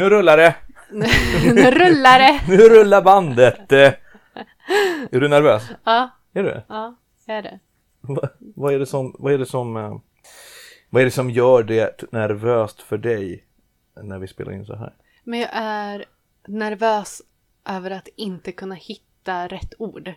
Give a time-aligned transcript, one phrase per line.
[0.00, 0.54] Nu rullar det!
[1.54, 2.40] nu rullar det!
[2.48, 3.72] Nu rullar bandet!
[3.72, 5.62] Är du nervös?
[5.84, 6.62] Ja, Är du?
[6.68, 7.58] ja, jag är det.
[8.00, 9.98] Va- Vad är det som, vad är det som, eh,
[10.90, 13.44] vad är det som gör det nervöst för dig
[14.02, 14.92] när vi spelar in så här?
[15.24, 16.04] Men jag är
[16.46, 17.22] nervös
[17.68, 20.12] över att inte kunna hitta rätt ord.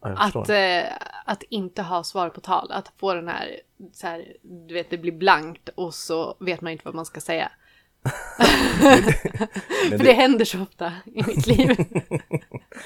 [0.00, 0.92] Ja, Att, eh,
[1.24, 2.72] att inte ha svar på tal.
[2.72, 3.60] Att få den här,
[3.92, 7.20] så här, du vet det blir blankt och så vet man inte vad man ska
[7.20, 7.50] säga.
[9.90, 11.76] För det, det händer så ofta i mitt liv.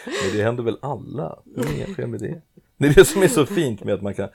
[0.05, 1.39] men det händer väl alla?
[1.45, 2.41] Det är med det.
[2.77, 4.29] Det är det som är så fint med att man kan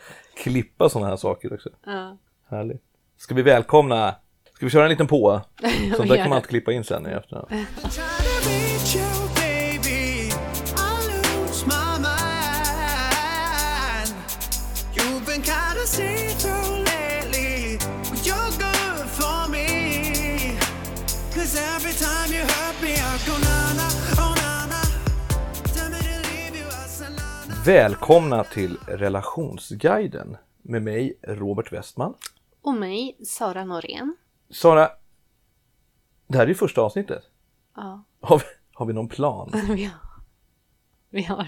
[0.44, 1.70] klippa sådana här saker också.
[1.86, 2.18] ja.
[2.50, 2.84] Härligt.
[3.18, 4.16] Ska vi välkomna,
[4.56, 5.42] ska vi köra en liten på?
[5.98, 7.48] Sånt där kan man alltid klippa in sen i efterhand.
[27.68, 32.14] Välkomna till relationsguiden med mig Robert Westman.
[32.62, 34.16] Och mig, Sara Norén.
[34.50, 34.90] Sara,
[36.28, 37.24] det här är ju första avsnittet.
[37.76, 39.52] Ja, Har vi, har vi någon plan?
[39.70, 40.00] vi har,
[41.10, 41.48] vi har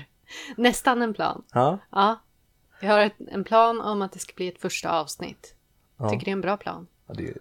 [0.57, 1.43] nästan en plan.
[1.53, 2.19] Ja, Ja,
[2.81, 5.55] vi har ett, en plan om att det ska bli ett första avsnitt.
[5.97, 6.09] Ja.
[6.09, 6.87] Tycker det är en bra plan.
[7.07, 7.33] Ja, det,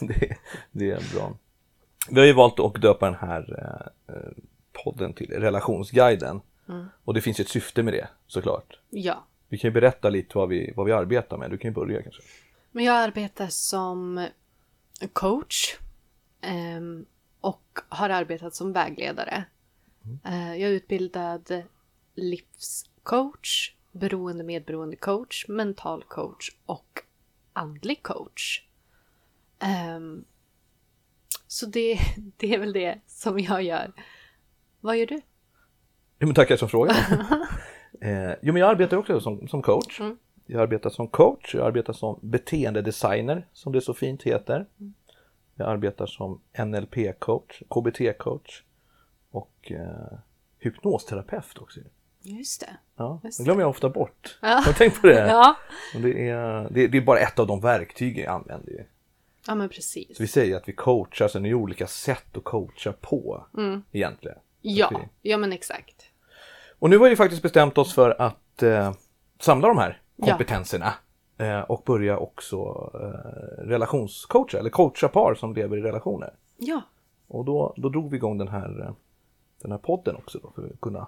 [0.00, 0.36] det,
[0.72, 1.32] det är bra.
[2.10, 4.32] Vi har ju valt att döpa den här eh, eh,
[4.84, 6.40] podden till Relationsguiden.
[7.04, 8.78] Och det finns ju ett syfte med det såklart.
[8.90, 9.24] Ja.
[9.48, 11.50] Vi kan ju berätta lite vad vi, vad vi arbetar med.
[11.50, 12.22] Du kan ju börja kanske.
[12.70, 14.26] Men jag arbetar som
[15.12, 15.76] coach
[16.40, 17.06] ehm,
[17.40, 19.44] och har arbetat som vägledare.
[20.24, 21.62] Eh, jag är utbildad
[22.14, 27.02] livscoach, beroende medberoende coach, mental coach och
[27.52, 28.64] andlig coach.
[29.58, 30.24] Ehm,
[31.46, 31.98] så det,
[32.36, 33.92] det är väl det som jag gör.
[34.80, 35.20] Vad gör du?
[36.18, 36.90] Jo, men tackar som fråga.
[38.00, 40.00] eh, jo, men jag arbetar också som, som coach.
[40.00, 40.16] Mm.
[40.46, 44.66] Jag arbetar som coach, jag arbetar som beteendedesigner, som det så fint heter.
[45.54, 48.62] Jag arbetar som NLP-coach, KBT-coach
[49.30, 50.18] och eh,
[50.58, 51.80] hypnosterapeut också.
[52.22, 52.76] Just det.
[52.96, 54.38] Ja, Just det glömmer jag ofta bort.
[54.42, 54.48] Ja.
[54.48, 55.28] Har du tänkt på det?
[55.28, 55.56] Ja,
[56.02, 58.72] Det, är, det, det är bara ett av de verktyg jag använder.
[58.72, 58.84] ju.
[59.46, 60.16] ja men precis.
[60.16, 63.44] Så vi säger att vi coachar, sen är det olika sätt att coacha på
[63.92, 64.38] egentligen.
[64.60, 65.08] Ja, Okej.
[65.22, 66.07] ja men exakt.
[66.78, 68.92] Och nu har vi faktiskt bestämt oss för att eh,
[69.40, 70.26] samla de här Ja.
[70.26, 70.94] kompetenserna
[71.38, 72.56] eh, och börja också
[72.94, 76.34] eh, relationscoacha, eller coacha par som lever i relationer.
[76.56, 76.82] Ja,
[77.28, 78.92] Och då, då drog vi igång den här, eh,
[79.62, 81.06] den här podden också då, för att kunna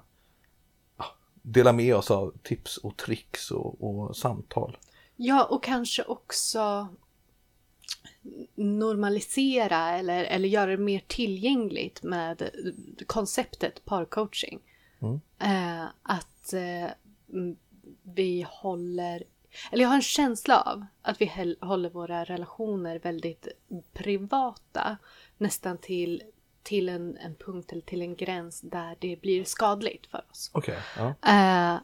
[0.99, 1.05] ja,
[1.43, 4.77] dela med oss av tips och tricks och, och samtal.
[5.17, 6.89] Ja, och kanske också
[8.55, 12.51] normalisera eller, eller göra det mer tillgängligt med
[13.07, 14.61] konceptet parcoaching.
[15.03, 15.21] Mm.
[15.39, 16.91] Eh, att eh,
[18.03, 19.25] vi håller,
[19.73, 23.49] eller jag har en känsla av att vi håller våra relationer väldigt
[23.93, 24.97] privata.
[25.39, 26.23] Nästan till,
[26.63, 30.51] till en, en punkt eller till en gräns där det blir skadligt för oss.
[30.97, 31.15] Ja.
[31.29, 31.81] Eh,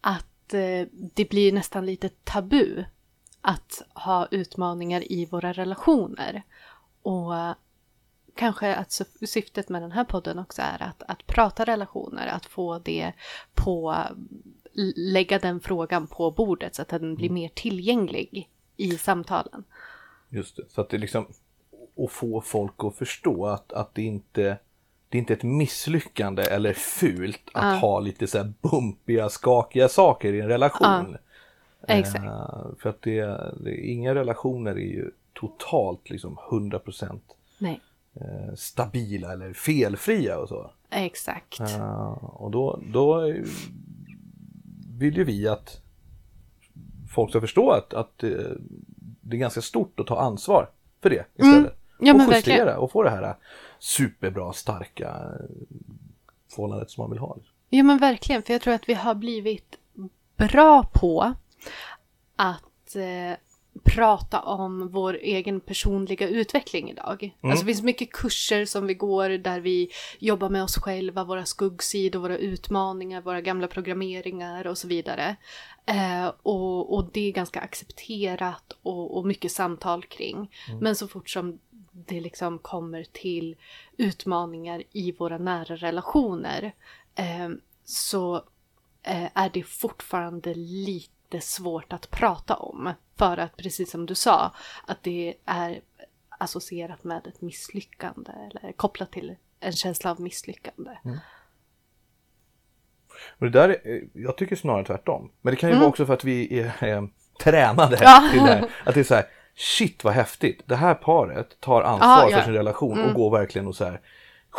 [0.00, 2.84] att eh, det blir nästan lite tabu
[3.40, 6.42] att ha utmaningar i våra relationer.
[7.02, 7.34] Och
[8.34, 12.46] kanske att syf- syftet med den här podden också är att, att prata relationer, att
[12.46, 13.12] få det
[13.54, 13.96] på,
[14.96, 19.64] lägga den frågan på bordet så att den blir mer tillgänglig i samtalen.
[20.28, 20.62] Just det.
[20.68, 21.26] Så att det liksom
[21.96, 24.58] att få folk att förstå att, att det inte
[25.08, 27.78] det är inte ett misslyckande eller fult att Ja.
[27.80, 31.16] ha lite så här bumpiga, skakiga saker i en relation.
[31.88, 32.24] Exakt.
[32.24, 33.24] Eh, för att det,
[33.64, 37.20] det, inga relationer är ju totalt liksom 100%
[37.58, 37.78] Nej, eh,
[38.56, 40.70] stabila eller felfria och så.
[40.90, 41.60] exakt.
[41.60, 43.44] Eh, och då, då eh,
[44.98, 45.80] vill ju vi att
[47.14, 48.30] folk ska förstå att, att eh,
[49.20, 50.68] det är ganska stort att ta ansvar
[51.02, 51.58] för det istället.
[51.58, 51.70] Mm.
[51.98, 52.76] Ja, och justera verkligen.
[52.76, 53.34] och få det här
[53.78, 55.46] superbra, starka eh,
[56.50, 57.36] förhållandet som man vill ha.
[57.68, 59.78] Ja men verkligen, för jag tror att vi har blivit
[60.36, 61.34] bra på
[62.36, 63.36] att eh,
[63.84, 67.36] prata om vår egen personliga utveckling idag.
[67.40, 71.44] Alltså det finns mycket kurser som vi går där vi jobbar med oss själva, våra
[71.44, 75.36] skuggsidor, våra utmaningar, våra gamla programmeringar och så vidare.
[75.86, 80.50] Eh, och, och det är ganska accepterat och, och mycket samtal kring.
[80.80, 81.58] Men så fort som
[81.92, 83.56] det liksom kommer till
[83.96, 86.72] utmaningar i våra nära relationer
[87.14, 87.48] eh,
[87.84, 88.36] så
[89.02, 92.92] eh, är det fortfarande lite svårt att prata om.
[93.16, 94.52] För att precis som du sa,
[94.86, 95.80] att det är
[96.28, 100.90] associerat med ett misslyckande eller kopplat till en känsla av misslyckande.
[103.38, 105.30] Och det där, är, jag tycker snarare tvärtom.
[105.42, 107.04] Men det kan ju vara också för att vi är eh,
[107.42, 108.08] tränade Mm.
[108.08, 108.28] Ja.
[108.32, 108.68] till det här.
[108.84, 110.62] Att det är så här, shit vad häftigt.
[110.66, 112.26] Det här paret tar ansvar Ja, ja.
[112.28, 112.38] Mm.
[112.38, 114.00] för sin relation och går verkligen och så här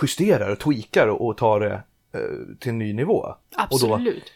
[0.02, 1.74] justerar och tweakar och, och tar det
[2.14, 3.20] eh, till en ny nivå.
[3.20, 4.32] Och då Absolut.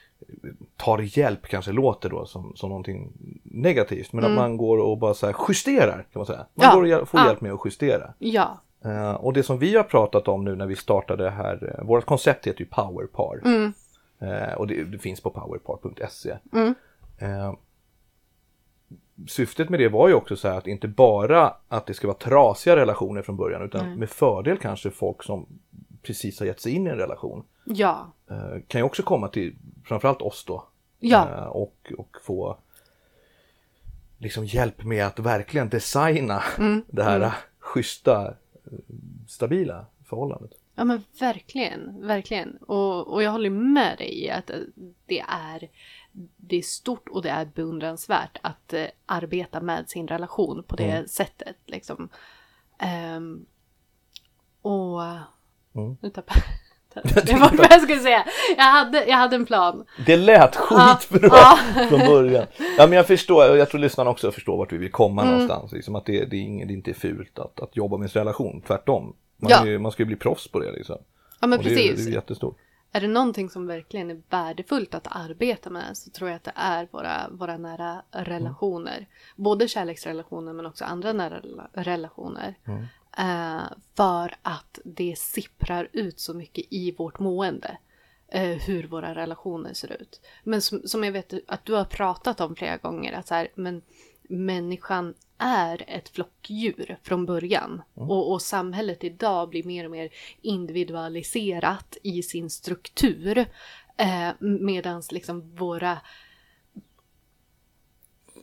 [0.78, 4.14] Tar hjälp kanske låter då som, som någonting negativt.
[4.14, 4.38] Men Mm.
[4.38, 6.46] att man går och bara så här justerar kan man säga.
[6.54, 6.76] Man Ja.
[6.76, 8.14] går och får hjälp med att justera.
[8.20, 8.62] Ja.
[8.86, 11.88] Eh, och det som vi har pratat om nu när vi startade det här, uh,
[11.88, 13.42] vårt koncept heter ju Powerpar.
[13.46, 13.74] Mm.
[14.20, 16.38] Eh, och det, det finns på powerpar.se.
[16.54, 16.76] Mm.
[17.18, 17.54] Eh,
[19.28, 22.18] syftet med det var ju också så här att inte bara att det ska vara
[22.18, 25.46] trasiga relationer från början utan med fördel kanske folk som
[26.04, 27.44] precis har gett sig in i en relation.
[27.70, 28.12] Ja.
[28.30, 29.56] Eh, kan ju också komma till
[29.86, 30.68] framförallt oss då.
[31.00, 31.30] Ja.
[31.30, 32.58] Eh, och, och få
[34.18, 36.84] liksom hjälp med att verkligen designa Mm.
[36.88, 38.72] det här eh, schyssta, eh,
[39.28, 40.52] stabila förhållandet.
[40.76, 42.58] Ja men verkligen, verkligen.
[42.58, 44.52] Och, och jag håller med dig i att
[45.06, 45.70] det är,
[46.38, 51.10] det är stort och det är beundransvärt att eh, arbeta med sin relation på det
[51.12, 51.56] sättet.
[51.66, 52.10] Liksom.
[52.80, 53.46] Ehm,
[54.62, 55.02] och...
[55.74, 55.98] Mm.
[56.02, 56.40] Nu tappade
[57.04, 58.26] jag Jag vad jag skulle säga.
[58.58, 59.86] Jag hade, jag hade en plan.
[60.06, 61.58] Det lät skitbra Ja.
[61.90, 62.46] från början.
[62.78, 65.34] Ja men jag förstår, jag tror lyssnarna också förstår vart vi vill komma Mm.
[65.34, 65.72] någonstans.
[65.72, 68.20] Liksom att det, det, är inget, det är inte fult att, att jobba med sin
[68.20, 69.16] relation, tvärtom.
[69.42, 69.68] Man, Ja.
[69.68, 70.98] är, man ska ju bli proffs på det liksom.
[71.42, 72.08] Ja men och det, är- det precis.
[72.08, 72.58] är jättestort.
[72.92, 76.52] Är det någonting som verkligen är värdefullt att arbeta med så tror jag att det
[76.56, 79.08] är våra, våra nära relationer.
[79.36, 82.56] Både kärleksrelationer men också andra nära rela- relationer.
[82.68, 82.74] Eh,
[83.96, 87.78] för att det sipprar ut så mycket i vårt mående.
[88.30, 90.22] Eh, hur våra relationer ser ut.
[90.44, 93.14] Men som, som jag vet att du har pratat om flera gånger.
[93.14, 93.82] Att så här, men
[94.30, 97.82] människan är ett flockdjur från början.
[97.94, 100.10] Och, och samhället idag blir mer och mer
[100.42, 103.38] individualiserat i sin struktur.
[103.98, 105.98] Eh, Medan liksom våra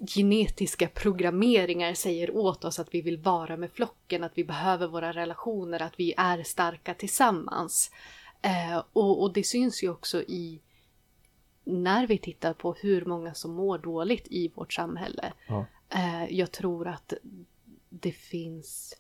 [0.01, 5.13] genetiska programmeringar säger åt oss att vi vill vara med flocken, att vi behöver våra
[5.13, 7.91] relationer, att vi är starka tillsammans.
[8.43, 10.61] Eh, och, och det syns ju också i
[11.65, 15.33] när vi tittar på hur många som mår dåligt i vårt samhälle.
[15.49, 15.67] Ja.
[15.89, 17.13] Eh, jag tror att
[17.89, 18.95] det finns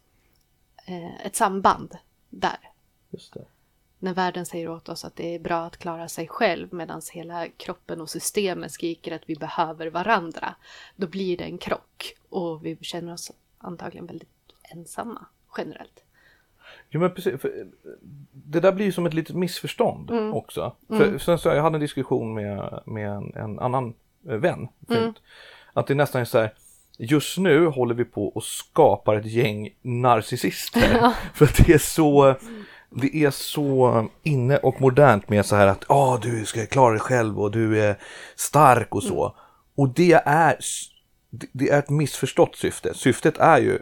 [0.86, 1.98] eh, ett samband
[2.30, 2.70] där.
[3.10, 3.44] Just det.
[4.04, 7.48] När världen säger åt oss att det är bra att klara sig själv medan hela
[7.48, 10.54] kroppen och systemet skriker att vi behöver varandra.
[10.96, 14.28] Då blir det en krock och vi känner oss antagligen väldigt
[14.62, 15.26] ensamma
[15.58, 16.04] generellt.
[16.90, 17.34] Jo men precis,
[18.32, 20.34] det där blir ju som ett litet missförstånd Mm.
[20.34, 20.76] också.
[20.88, 23.94] För, sen så, jag hade en diskussion med, med en, en annan
[24.28, 24.68] eh, vän.
[24.90, 25.14] Mm.
[25.72, 26.52] Att det nästan är så här,
[26.98, 31.12] just nu håller vi på och skapar ett gäng narcissister.
[31.34, 32.34] för att det är så,
[32.90, 37.00] det är så inne och modernt med så här att ah, du ska klara dig
[37.00, 37.98] själv och du är
[38.36, 39.24] stark och så.
[39.24, 39.36] Mm.
[39.76, 40.56] Och det är,
[41.52, 42.94] det- är ett missförstått syfte.
[42.94, 43.78] Syftet är ju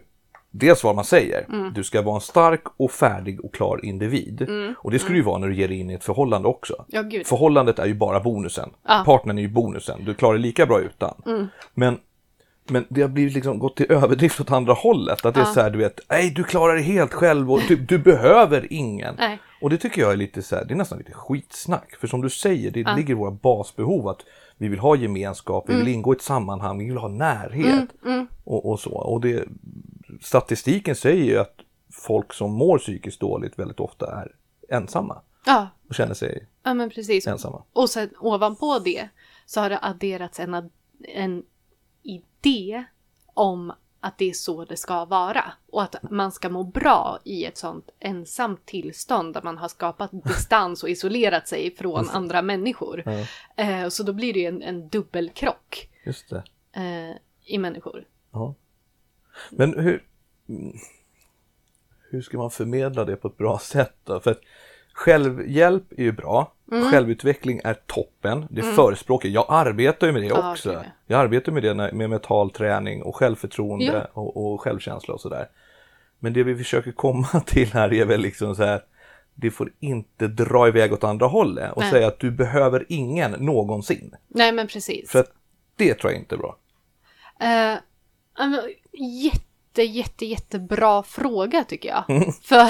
[0.51, 1.47] dels vad man säger.
[1.49, 1.73] Mm.
[1.73, 4.47] Du ska vara en stark och färdig och klar individ.
[4.79, 6.85] Och det du ju vara när du ger dig in i ett förhållande också.
[6.93, 7.11] Mm.
[7.11, 7.21] Ja.
[7.25, 8.71] Förhållandet är ju bara bonusen.
[8.89, 9.05] Mm.
[9.05, 10.05] Partnern är ju bonusen.
[10.05, 11.23] Du klarar det lika bra utan.
[11.75, 11.99] Men,
[12.65, 15.25] men det har blivit liksom gått till överdrift åt andra hållet.
[15.25, 17.77] Att det är så här, du vet, nej du klarar det helt själv och du,
[17.77, 19.15] du behöver ingen.
[19.19, 19.39] Nej.
[19.61, 21.97] Och det tycker jag är lite så här, det är nästan lite skitsnack.
[22.01, 24.21] För som du säger, det ligger i våra basbehov att
[24.57, 25.95] vi vill ha gemenskap, vi vill Mm.
[25.95, 27.89] ingå i ett sammanhang, vi vill ha närhet.
[28.45, 28.91] Och, och så.
[28.93, 29.45] Och det,
[30.21, 31.55] statistiken säger ju att
[31.93, 34.33] folk som mår psykiskt dåligt väldigt ofta är
[34.77, 37.27] ensamma Ja, och känner sig ja men precis.
[37.27, 37.63] ensamma.
[37.73, 39.09] Och sen ovanpå det
[39.47, 40.71] så har det adderats en,
[41.15, 41.43] en
[42.03, 42.85] idé
[43.35, 45.53] om att det är så det ska vara.
[45.67, 50.11] Och att man ska må bra i ett sånt ensamt tillstånd där man har skapat
[50.25, 53.05] distans och isolerat sig från andra människor.
[53.57, 55.91] Eh, så då blir det en, en dubbelkrock
[56.73, 58.05] eh, i människor.
[58.33, 58.55] Ja.
[59.51, 60.05] Men hur,
[60.49, 60.77] mm,
[62.11, 64.21] hur ska man förmedla det på ett bra sätt då?
[64.21, 64.37] För
[64.95, 66.91] självhjälp är ju bra, Mm.
[66.91, 69.47] självutveckling är toppen, det förespråkar jag.
[69.49, 70.69] arbetar ju med det också.
[70.71, 70.85] gud, ja.
[71.07, 74.21] Jag arbetar med det när- med mental träning och självförtroende Ja.
[74.21, 75.49] och, och självkänsla och sådär.
[76.19, 78.83] Men det vi försöker komma till här är väl liksom så här,
[79.35, 81.91] det får inte dra iväg åt andra hållet och Nej.
[81.91, 84.15] säga att du behöver ingen någonsin.
[84.29, 85.11] Nej men precis.
[85.11, 85.33] För att
[85.77, 86.57] det tror jag inte är bra.
[87.41, 87.79] Eh,
[88.39, 88.61] ja, men
[89.73, 92.05] jätte, jätte, jättebra fråga tycker jag.
[92.43, 92.69] För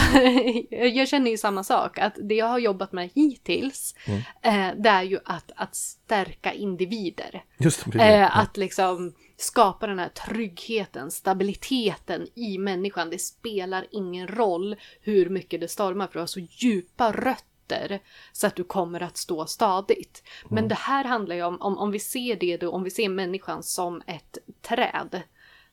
[0.97, 1.99] jag känner ju samma sak.
[1.99, 3.95] Att det jag har jobbat med hittills,
[4.43, 7.45] eh, det är ju att, att stärka individer.
[7.59, 8.15] Just det.
[8.15, 13.11] Eh, att liksom skapa den här tryggheten, stabiliteten i människan.
[13.11, 18.01] Det spelar ingen roll hur mycket det stormar för du har så djupa rötter
[18.33, 20.23] så att du kommer att stå stadigt.
[20.51, 23.09] Men det här handlar ju om, om, om vi ser det då, om vi ser
[23.09, 25.23] människan som ett träd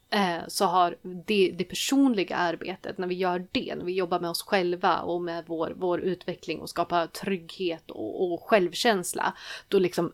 [0.09, 4.29] eh, så har det, det personliga arbetet, när vi gör det, när vi jobbar med
[4.29, 9.33] oss själva och med vår, vår utveckling och skapar trygghet och, och självkänsla,
[9.67, 10.13] då liksom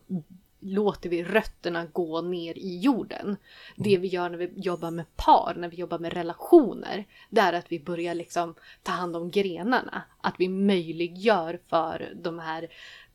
[0.60, 3.36] låter vi rötterna gå ner i jorden.
[3.76, 7.52] Det vi gör när vi jobbar med par, när vi jobbar med relationer, det är
[7.52, 10.02] att vi börjar liksom ta hand om grenarna.
[10.20, 12.68] Att vi möjliggör för de här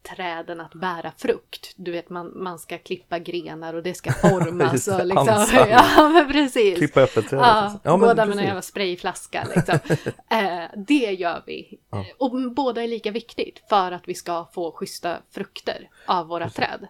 [0.04, 1.74] träden att bära frukt.
[1.76, 5.46] Du vet, man, man ska klippa grenar och det ska formas och liksom.
[5.70, 6.78] Ja, men precis.
[6.78, 7.46] Klippa äppelträdet.
[7.48, 8.44] Ja, Ja, båda med en precis.
[8.46, 9.80] jävla sprayflaska liksom.
[10.30, 11.80] eh, det gör vi.
[11.92, 12.06] Ja.
[12.18, 16.88] Och båda är lika viktigt för att vi ska få schyssta frukter av våra träd.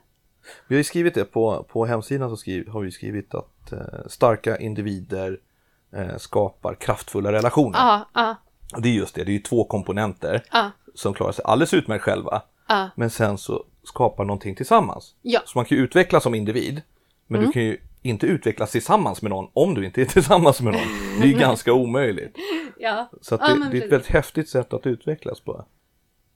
[0.68, 3.80] Vi har ju skrivit det på, på hemsidan så skriv, har vi skrivit att eh,
[4.08, 5.40] starka individer
[5.96, 7.78] eh, skapar kraftfulla relationer.
[7.80, 8.36] Ja, ja,
[8.76, 11.74] Och det är just det, det är ju två komponenter ja, som klarar sig alldeles
[11.74, 12.42] utmärkt själva.
[12.72, 12.90] Ja.
[12.96, 15.16] Men sen så skapar någonting tillsammans.
[15.22, 15.40] Ja.
[15.46, 16.82] Så man kan ju utvecklas som individ.
[17.28, 17.48] Men Mm.
[17.50, 21.20] du kan ju inte utvecklas tillsammans med någon om du inte är tillsammans med någon.
[21.22, 22.36] Det är ju ganska omöjligt.
[22.80, 23.10] ja.
[23.22, 23.92] Så att Ja, det, det är ett precis.
[23.92, 25.66] väldigt häftigt sätt att utvecklas på.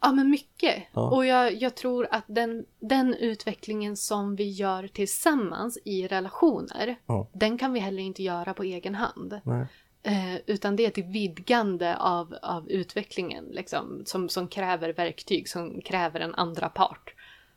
[0.01, 0.84] Ja, men mycket.
[0.94, 1.10] Ja.
[1.10, 7.27] Och jag, jag tror att den, den utvecklingen som vi gör tillsammans i relationer, Ja.
[7.34, 9.39] den kan vi heller inte göra på egen hand.
[9.44, 9.65] Nej.
[10.07, 15.81] Eh, utan det är ett vidgande av, av utvecklingen liksom, som, som kräver verktyg, som
[15.81, 17.13] kräver en andra part.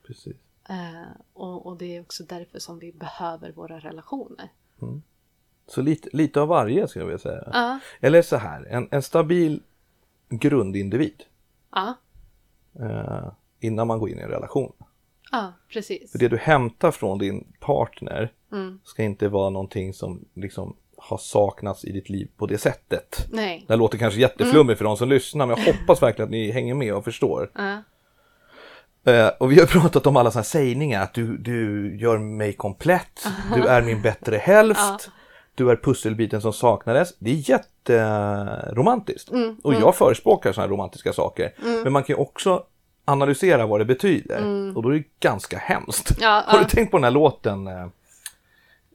[0.06, 0.36] Precis.
[0.68, 4.48] Eh, och, och det är också därför som vi behöver våra relationer.
[5.66, 7.48] Så lite, lite av varje skulle jag vilja säga.
[7.52, 9.62] Ja, Eller så här, en, en stabil
[10.28, 11.22] grundindivid
[11.72, 11.94] ja,
[12.80, 13.28] eh,
[13.60, 14.72] innan man går in i en relation.
[15.30, 16.12] ja, precis.
[16.12, 18.80] För det du hämtar från din partner Mm.
[18.84, 23.26] ska inte vara någonting som liksom har saknats i ditt liv på det sättet.
[23.30, 23.64] Nej.
[23.66, 26.50] Det här låter kanske jätteflummigt för de som lyssnar men jag hoppas verkligen att ni
[26.50, 27.50] hänger med och förstår.
[27.54, 27.82] Ja,
[29.08, 32.52] Eh, och vi har pratat om alla sådana här sägningar att du, du gör mig
[32.52, 35.10] komplett, du är min bättre hälft,
[35.54, 37.18] du är pusselbiten som saknades.
[37.18, 39.30] Det är jätteromantiskt.
[39.30, 41.52] Mm, och jag förespråkar sådana här romantiska saker.
[41.84, 42.62] Men man kan ju också
[43.04, 44.38] analysera vad det betyder.
[44.76, 46.10] Och då är det ganska hemskt.
[46.10, 46.22] Mm.
[46.22, 47.68] Ja, Har du tänkt på den här låten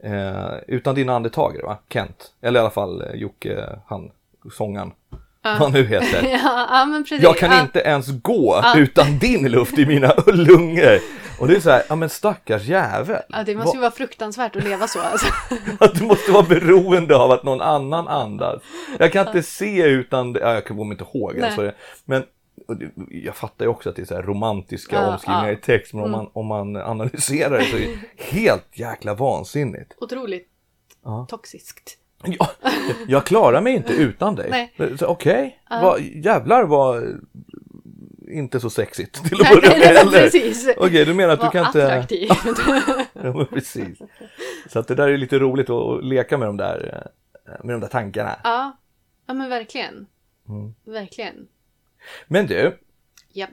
[0.03, 1.77] eh, Utan dina andetag, det va?
[1.89, 2.31] Kent.
[2.41, 4.11] Eller i alla fall eh, Jocke, han,
[4.51, 4.91] sångaren.
[5.43, 6.23] Vad han nu heter.
[6.43, 7.23] ja, ja men precis.
[7.23, 7.61] Jag kan ja.
[7.61, 10.99] inte ens gå utan din luft i mina lungor.
[11.39, 13.21] Och det är så här, ja men stackars jävel.
[13.29, 14.99] Ja, det måste ju vara fruktansvärt att leva så.
[14.99, 15.27] Alltså.
[15.79, 18.61] Att du måste vara beroende av att någon annan andas.
[18.99, 21.41] Jag kan inte se utan, det- ja, jag kommer inte ihåg.
[21.41, 21.71] Alltså,
[22.05, 22.27] men och
[22.67, 25.49] det- jag fattar ju också att det är så här romantiska Ja, omskrivningar ja.
[25.49, 25.59] Mm.
[25.59, 25.93] i text.
[25.93, 29.93] Men om, man, om man analyserar det så är det helt jäkla vansinnigt.
[29.97, 30.47] Otroligt
[31.03, 31.25] Ja.
[31.29, 31.97] toxiskt.
[32.25, 32.49] Ja,
[33.07, 34.73] jag klarar mig inte utan dig.
[35.01, 37.03] Okej, vad- jävlar vad
[38.27, 40.29] inte så sexigt till att börja med heller.
[40.77, 41.85] Okej, du menar att du Var kan inte...
[41.85, 42.29] attraktiv.
[43.13, 43.97] Ja, men precis.
[44.69, 47.07] Så att det där är lite roligt att, att leka med de där,
[47.47, 48.35] eh, med de där tankarna.
[48.43, 48.77] ja.
[49.27, 50.05] ja, men verkligen.
[50.49, 50.73] Mm.
[50.85, 51.47] Verkligen.
[52.27, 52.77] Men du,
[53.33, 53.47] Ja.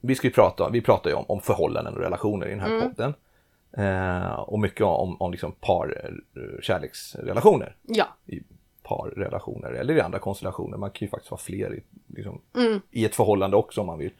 [0.00, 2.80] vi ska ju prata, vi pratar ju om, om förhållanden och relationer i den här
[2.80, 3.14] podden.
[3.76, 7.76] Eh, och mycket om, om liksom par, eh, kärleksrelationer.
[7.82, 8.06] Ja.
[8.26, 8.40] I
[8.82, 10.76] parrelationer eller i andra konstellationer.
[10.78, 12.80] Man kan ju faktiskt vara fler i, liksom, Mm.
[12.90, 14.12] i ett förhållande också om man vill.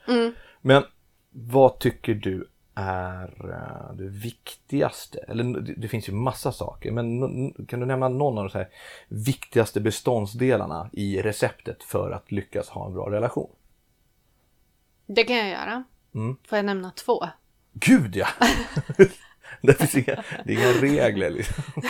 [0.61, 0.83] Men
[1.31, 5.19] vad tycker du är eh, det viktigaste?
[5.29, 8.69] Eller det, det finns ju massa saker, men kan du nämna någon av de här
[9.09, 13.51] viktigaste beståndsdelarna i receptet för att lyckas ha en bra relation?
[15.07, 15.85] Det kan jag göra.
[16.15, 16.37] Mm.
[16.49, 17.29] Får jag nämna två?
[17.73, 18.27] Gud ja!
[19.61, 21.65] det finns inga, det är inga regler liksom.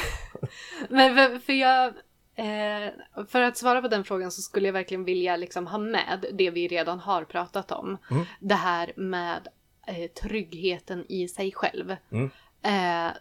[0.89, 1.95] Men för, för jag...
[2.35, 2.91] Eh,
[3.29, 6.51] för att svara på den frågan så skulle jag verkligen vilja liksom ha med det
[6.51, 7.99] vi redan har pratat om.
[8.11, 8.25] Mm.
[8.41, 9.49] Det här med
[9.91, 11.97] eh, tryggheten i sig själv.
[12.11, 12.31] Mm.
[12.63, 13.13] Eh,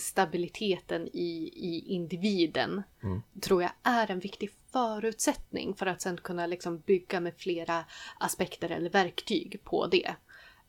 [0.00, 3.22] stabiliteten i, i individen Mm.
[3.40, 7.84] tror jag är en viktig förutsättning för att sen kunna liksom bygga med flera
[8.18, 10.14] aspekter eller verktyg på det.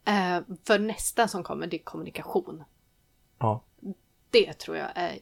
[0.06, 2.64] Eh, för nästa som kommer det är kommunikation.
[3.38, 3.64] Ja.
[4.30, 5.20] Det tror jag är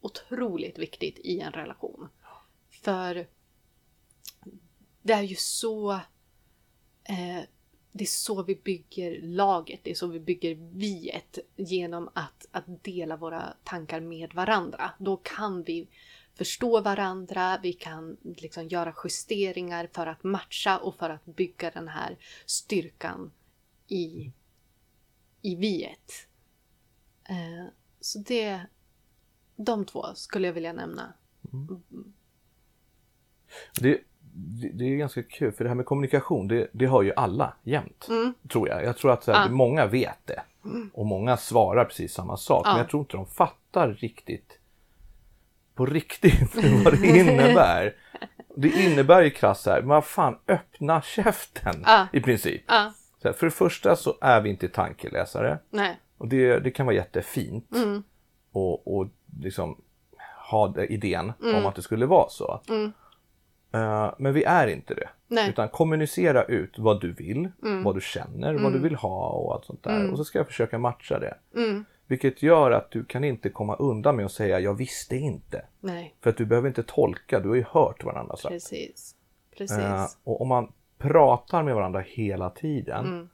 [0.00, 2.08] otroligt viktigt i en relation.
[2.70, 3.26] För
[5.02, 5.92] det är ju så...
[7.04, 7.42] Eh,
[7.92, 12.84] det är så vi bygger laget, det är så vi bygger viet genom att, att
[12.84, 14.90] dela våra tankar med varandra.
[14.98, 15.88] Då kan vi
[16.34, 21.88] förstå varandra, vi kan liksom göra justeringar för att matcha och för att bygga den
[21.88, 22.16] här
[22.46, 23.32] styrkan
[23.88, 24.32] i,
[25.42, 26.26] i viet.
[27.28, 27.66] Eh,
[28.00, 28.60] Så det,
[29.56, 31.12] de två skulle jag vilja nämna.
[33.80, 34.00] Det,
[34.38, 37.52] det, det är ganska kul för det här med kommunikation det, det har ju alla
[37.62, 38.08] jämt.
[38.52, 38.84] Tror jag.
[38.84, 39.48] Jag tror att här, Mm.
[39.50, 39.56] Ja.
[39.56, 40.42] många vet det.
[40.92, 42.66] Och många svarar precis samma sak.
[42.66, 42.70] Ja.
[42.70, 44.58] Men jag tror inte de fattar riktigt
[45.74, 46.54] på riktigt
[46.84, 47.94] vad det innebär.
[48.56, 52.06] Det innebär ju krasst här, men vad fan öppna käften Ja.
[52.12, 52.62] i princip.
[52.66, 52.92] Här,
[53.32, 55.58] för det första så är vi inte tankeläsare.
[55.70, 55.96] nej.
[56.18, 57.74] Och det, det kan vara jättefint.
[57.74, 58.02] Mm.
[58.52, 59.06] Och, och
[59.40, 59.80] liksom
[60.50, 61.54] ha idén Mm.
[61.56, 62.60] om att det skulle vara så.
[63.72, 65.08] Eh, men vi är inte det.
[65.28, 65.42] Nej.
[65.42, 65.50] Mm.
[65.52, 67.48] Utan kommunicera ut vad du vill,
[67.84, 70.10] vad du känner, vad du vill ha och allt sånt där.
[70.10, 71.34] Och så ska jag försöka matcha det.
[71.56, 71.84] Mm.
[72.06, 75.64] Vilket gör att du kan inte komma undan med att säga jag visste inte.
[75.80, 78.52] Nej, För att du behöver inte tolka, du har ju hört vad andra sagt.
[78.52, 79.14] precis.
[79.58, 79.78] Precis.
[79.78, 83.28] Eh, och om man pratar med varandra hela tiden Mm.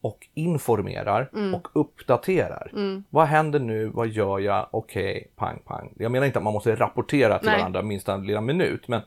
[0.00, 2.70] och informerar och uppdaterar.
[2.72, 3.04] Mm.
[3.10, 3.86] Vad händer nu?
[3.88, 4.68] Vad gör jag?
[4.70, 5.92] Okej, pang, pang.
[5.98, 7.58] Jag menar inte att man måste rapportera till Nej.
[7.58, 9.00] varandra minsta lilla minut, men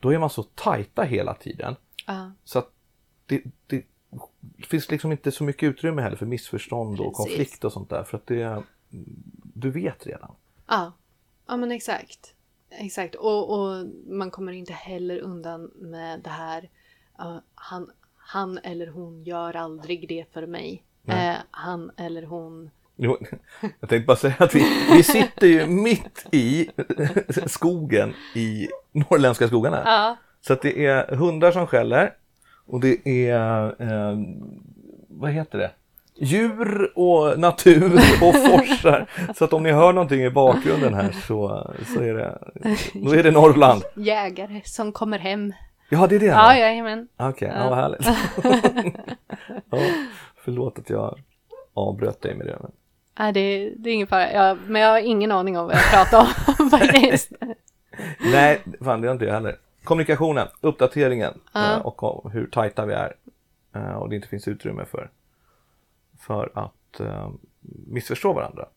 [0.00, 1.76] då är man så tajta hela tiden
[2.06, 2.72] Ja, så att
[3.26, 3.84] det, det
[4.68, 7.16] finns liksom inte så mycket utrymme heller för missförstånd och Precis.
[7.16, 8.62] konflikt och sånt där för att det,
[9.54, 10.30] du vet redan.
[10.66, 10.92] ja.
[11.46, 12.34] ja men exakt.
[12.70, 13.14] Exakt.
[13.14, 16.68] Och, och man kommer inte heller undan med det här.
[17.18, 20.82] ja, han, han eller hon gör aldrig det för mig.
[21.06, 22.70] Eh, han eller hon.
[22.96, 23.18] Jo,
[23.80, 26.68] jag tänkte bara säga att vi, vi sitter ju mitt i
[27.46, 28.68] skogen i
[29.10, 29.82] norrländska skogarna.
[29.84, 32.12] Ja, Så att det är hundar som skäller
[32.66, 34.18] och det är, eh,
[35.08, 35.70] vad heter det?
[36.20, 39.06] Djur och natur och forsar.
[39.36, 42.38] Så att om ni hör någonting i bakgrunden här så, så är det,
[42.94, 43.82] då är det Norrland.
[43.96, 45.52] jägare som kommer hem.
[45.90, 46.26] Ja, det är det.
[46.26, 47.08] Ja, jajamän.
[47.16, 48.06] Okej, ja, vad härligt.
[49.70, 49.78] ja,
[50.44, 51.18] förlåt att jag
[51.74, 52.56] avbröt dig med det.
[52.60, 52.70] Men...
[53.18, 54.32] Nej, det, det är ingen fara.
[54.32, 56.28] Jag, men jag har ingen aning om vad jag pratar
[56.58, 57.32] om faktiskt.
[58.20, 59.58] Nej, fan det har inte jag heller.
[59.84, 61.72] Kommunikationen, uppdateringen Ja.
[61.76, 63.14] eh, och hur tajta vi är.
[63.74, 65.10] eh, Och det inte finns utrymme för,
[66.20, 67.30] för att eh,
[67.86, 68.68] missförstå varandra.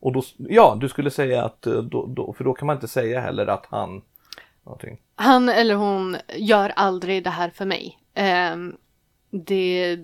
[0.00, 3.20] Och då, ja, du skulle säga att, då, då, för då kan man inte säga
[3.20, 4.02] heller att han,
[4.62, 4.98] någonting.
[5.14, 7.98] Han eller hon gör aldrig det här för mig.
[8.14, 8.76] Ehm,
[9.30, 9.98] det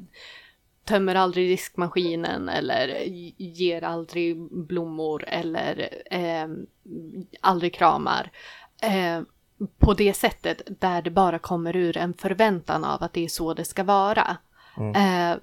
[0.90, 2.88] tömmer aldrig diskmaskinen eller
[3.36, 6.66] ger aldrig blommor eller ehm,
[7.40, 8.30] aldrig kramar.
[8.82, 9.26] Ehm,
[9.78, 13.54] på det sättet där det bara kommer ur en förväntan av att det är så
[13.54, 14.36] det ska vara.
[14.94, 15.38] Ehm,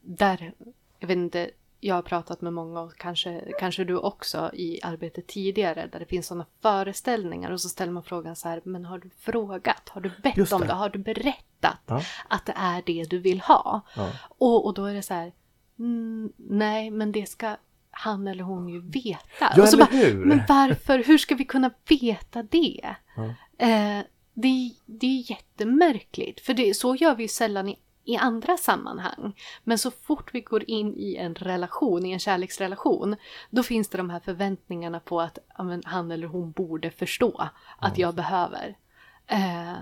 [0.00, 0.52] där,
[0.98, 1.50] jag vet inte,
[1.84, 6.06] jag har pratat med många och kanske, kanske du också i arbetet tidigare där det
[6.06, 9.88] finns sådana föreställningar och så ställer man frågan så här, men har du frågat?
[9.88, 10.66] Har du bett Just om det.
[10.66, 10.72] det?
[10.72, 12.02] Har du berättat Ja.
[12.28, 13.80] att det är det du vill ha?
[13.96, 14.10] Ja.
[14.38, 15.32] Och, och då är det så här,
[15.78, 17.56] mm, nej men det ska
[17.90, 19.52] han eller hon ju veta.
[19.56, 20.24] Ja, och så bara, hur?
[20.24, 22.94] Men varför, hur ska vi kunna veta det?
[23.58, 24.00] Eh,
[24.34, 29.34] det, det är jättemärkligt, för det, så gör vi ju sällan i, i andra sammanhang.
[29.64, 33.16] Men så fort vi går in i en relation, i en kärleksrelation,
[33.50, 37.48] då finns det de här förväntningarna på att ja, men, han eller hon borde förstå
[37.78, 38.76] att jag behöver.
[39.26, 39.74] Eh,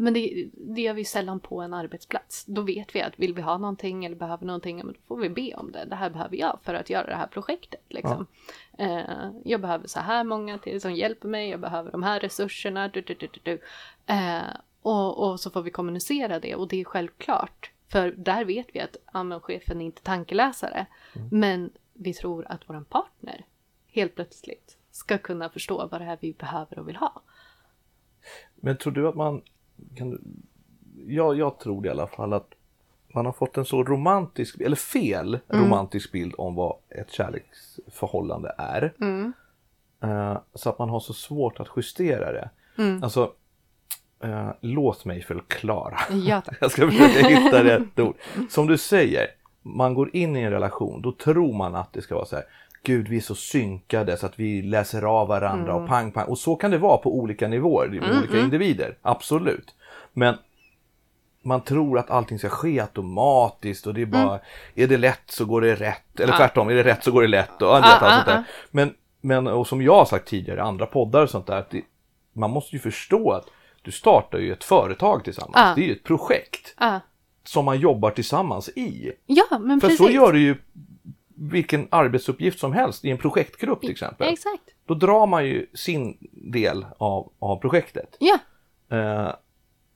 [0.00, 2.44] men det, det gör vi sällan på en arbetsplats.
[2.46, 5.28] Då vet vi att vill vi ha någonting eller behöver någonting, ja, då får vi
[5.28, 5.84] be om det.
[5.84, 7.80] Det här behöver jag för att göra det här projektet.
[7.88, 8.26] Liksom.
[8.78, 12.88] Eh, jag behöver så här många till som hjälper mig, jag behöver de här resurserna.
[12.88, 13.60] Du, du, du.
[14.06, 14.40] Eh,
[14.82, 17.70] och, och så får vi kommunicera det och det är självklart.
[17.88, 20.86] För där vet vi att ja, chefen är inte tankeläsare.
[21.30, 23.44] Men vi tror att vår partner
[23.86, 27.22] helt plötsligt ska kunna förstå vad det är vi behöver och vill ha.
[28.54, 29.42] Men tror du att man
[29.96, 30.20] kan,
[31.06, 32.54] ja, jag tror i alla fall att
[33.14, 38.94] man har fått en så romantisk, eller fel romantisk bild om vad ett kärleksförhållande är.
[40.02, 42.50] Eh, så att man har så svårt att justera det.
[43.02, 43.32] Alltså,
[44.22, 45.98] eh, låt mig förklara.
[46.24, 46.56] Ja, tack.
[46.60, 48.16] Jag ska försöka hitta rätt ord.
[48.48, 49.26] Som du säger,
[49.62, 52.44] man går in i en relation, då tror man att det ska vara så här.
[52.82, 56.26] Gud, vi är så synkade så att vi läser av varandra och pang, pang.
[56.26, 58.96] Och så kan det vara på olika nivåer, med olika individer.
[59.02, 59.74] Absolut.
[60.12, 60.36] Men
[61.42, 64.40] man tror att allting ska ske automatiskt och det är bara,
[64.74, 66.20] är det lätt så går det rätt.
[66.20, 67.62] Eller tvärtom, är det rätt så går det lätt.
[67.62, 68.44] Och, vet, Ah, allt sånt ah, där.
[68.70, 71.82] Men, men, och som jag har sagt tidigare andra poddar och sånt där, att det,
[72.32, 73.46] man måste ju förstå att
[73.82, 75.56] du startar ju ett företag tillsammans.
[75.56, 75.74] Ah.
[75.74, 77.00] Det är ju ett projekt Ah.
[77.44, 79.12] som man jobbar tillsammans i.
[79.26, 80.06] Ja, men För precis.
[80.06, 80.56] så gör du ju
[81.34, 84.32] vilken arbetsuppgift som helst i en projektgrupp till exempel.
[84.32, 84.62] Exakt.
[84.86, 88.16] Då drar man ju sin del av, av projektet.
[88.18, 88.38] Ja,
[88.92, 89.32] Eh,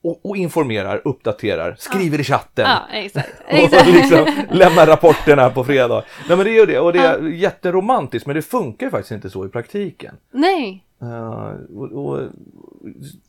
[0.03, 2.67] och, och och informerar, uppdaterar, skriver i chatten.
[2.69, 3.29] Ja, exakt.
[3.47, 3.87] Och exakt.
[3.89, 6.05] liksom lämnar rapporterna på fredag.
[6.29, 9.13] Nej men det är ju det och det är jätteromantiskt men det funkar ju faktiskt
[9.13, 10.15] inte så i praktiken.
[10.31, 10.85] Nej.
[11.13, 12.31] Eh, och, och,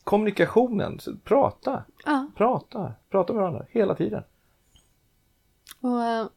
[0.03, 2.27] kommunikationen, prata, Ja.
[2.35, 4.23] prata, prata med varandra hela tiden.
[5.79, 6.27] Och, eh,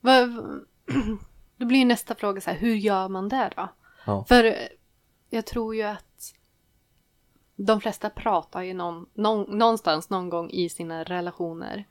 [0.00, 0.28] vad,
[1.56, 3.68] då blir nästa fråga så här, hur gör man det då?
[4.06, 4.24] Ja.
[4.28, 4.54] För eh,
[5.30, 6.34] jag tror ju att
[7.56, 11.84] de flesta pratar ju någon, någon, någonstans någon gång i sina relationer.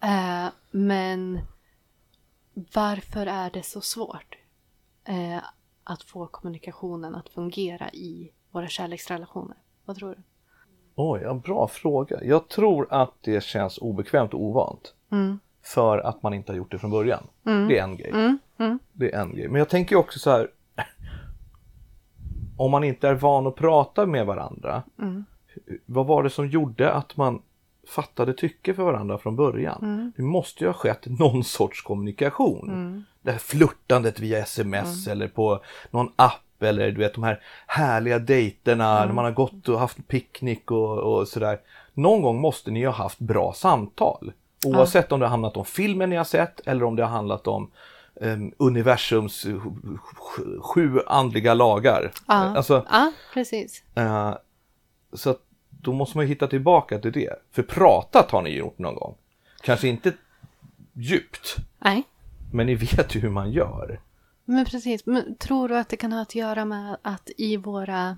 [0.00, 1.40] Eh, men
[2.54, 4.36] varför är det så svårt
[5.90, 9.56] att få kommunikationen att fungera i våra kärleksrelationer?
[9.84, 10.22] Vad tror du?
[10.94, 12.24] Oj, ja, bra fråga.
[12.24, 14.94] Jag tror att det känns obekvämt och ovant.
[15.12, 15.38] Mm.
[15.62, 17.26] För att man inte har gjort det från början.
[17.42, 18.10] Det är en grej.
[18.10, 19.48] Mm, mm, Det är en grej.
[19.48, 20.50] Men jag tänker också så här.
[22.56, 24.82] Om man inte är van att prata med varandra.
[24.98, 25.24] Mm.
[25.86, 27.42] Vad var det som gjorde att man
[27.88, 29.78] fattade tycke för varandra från början?
[29.82, 30.12] Mm.
[30.16, 33.04] Det måste ju ha skett någon sorts kommunikation.
[33.22, 35.18] Det här flörtandet via sms Mm.
[35.18, 39.08] eller på någon app eller du vet de här härliga dejterna Mm.
[39.08, 41.58] när man har gått och haft picknick och, och sådär.
[41.94, 44.32] Någon gång måste ni ha haft bra samtal.
[44.66, 47.46] Oavsett om det har handlat om filmen ni har sett eller om det har handlat
[47.46, 47.70] om
[48.14, 52.12] um, universums sj- sju andliga lagar.
[52.28, 52.34] Ja.
[52.34, 53.82] Alltså, Ja, precis.
[53.94, 54.34] eh,
[55.12, 55.40] så att
[55.82, 57.42] då måste man ju hitta tillbaka till det.
[57.50, 59.14] För pratat har ni gjort någon gång.
[59.62, 60.12] Kanske inte
[60.92, 62.02] djupt, Nej.
[62.52, 64.00] men ni vet ju hur man gör.
[64.44, 68.16] Men precis, men tror du att det kan ha att göra med att i våra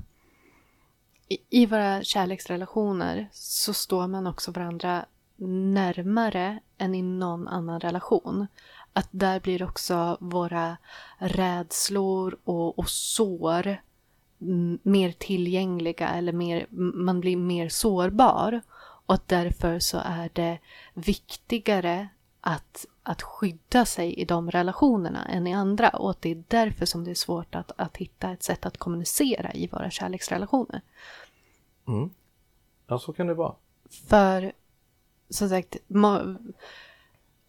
[1.29, 5.05] i, i våra kärleksrelationer så står man också varandra
[5.47, 8.47] närmare än i någon annan relation.
[8.93, 10.77] Att där blir också våra
[11.19, 13.77] rädslor och, och sår
[14.83, 18.61] mer tillgängliga eller mer, man blir mer sårbar.
[19.07, 20.59] Och att därför så är det
[20.95, 22.09] viktigare
[22.41, 25.89] att, att skydda sig i de relationerna än i andra.
[25.89, 28.79] Och att det är därför som det är svårt att, att hitta ett sätt att
[28.79, 30.81] kommunicera i våra kärleksrelationer.
[32.87, 33.55] Ja, så kan det vara.
[34.09, 34.53] För
[35.31, 35.77] som sagt,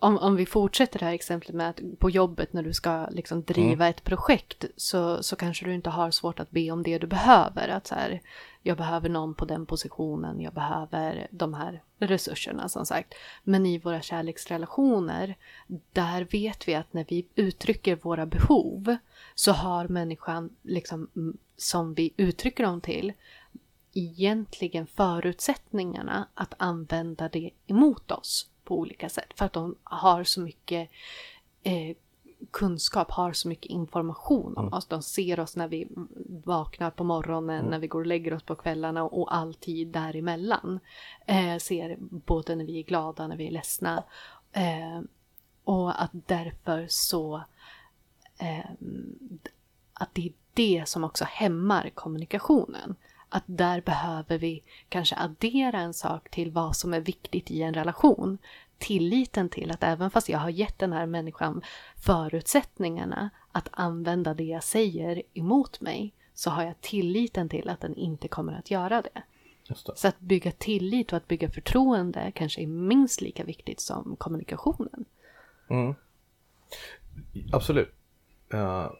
[0.03, 3.43] om, om vi fortsätter det här exemplet med att på jobbet när du ska liksom
[3.43, 7.07] driva ett projekt så, så kanske du inte har svårt att be om det du
[7.07, 7.67] behöver.
[7.67, 8.21] Att så här,
[8.61, 13.13] jag behöver någon på den positionen, jag behöver de här resurserna som sagt.
[13.43, 15.35] Men i våra kärleksrelationer,
[15.91, 18.97] där vet vi att när vi uttrycker våra behov
[19.35, 23.13] så har människan liksom, mm, som vi uttrycker dem till
[23.93, 29.33] egentligen förutsättningarna att använda det emot oss på olika sätt.
[29.35, 30.89] För att de har så mycket
[31.63, 31.95] eh,
[32.51, 34.85] kunskap, har så mycket information om oss.
[34.85, 35.87] De ser oss när vi
[36.43, 40.79] vaknar på morgonen, när vi går och lägger oss på kvällarna och alltid däremellan.
[41.25, 44.03] Eh, ser både när vi är glada, när vi är ledsna.
[44.51, 45.01] Eh,
[45.63, 47.43] och att därför så
[48.37, 48.69] eh,
[49.93, 52.95] att det är det som också hämmar kommunikationen.
[53.35, 57.73] Att där behöver vi kanske addera en sak till vad som är viktigt i en
[57.73, 58.37] relation.
[58.77, 61.61] Tilliten till att även fast jag har gett den här människan
[61.97, 67.95] förutsättningarna att använda det jag säger emot mig så har jag tilliten till att den
[67.95, 69.21] inte kommer att göra det.
[69.67, 69.75] Det.
[69.95, 75.05] Så att bygga tillit och att bygga förtroende kanske är minst lika viktigt som kommunikationen.
[77.51, 77.93] Absolut.
[78.53, 78.91] Eh,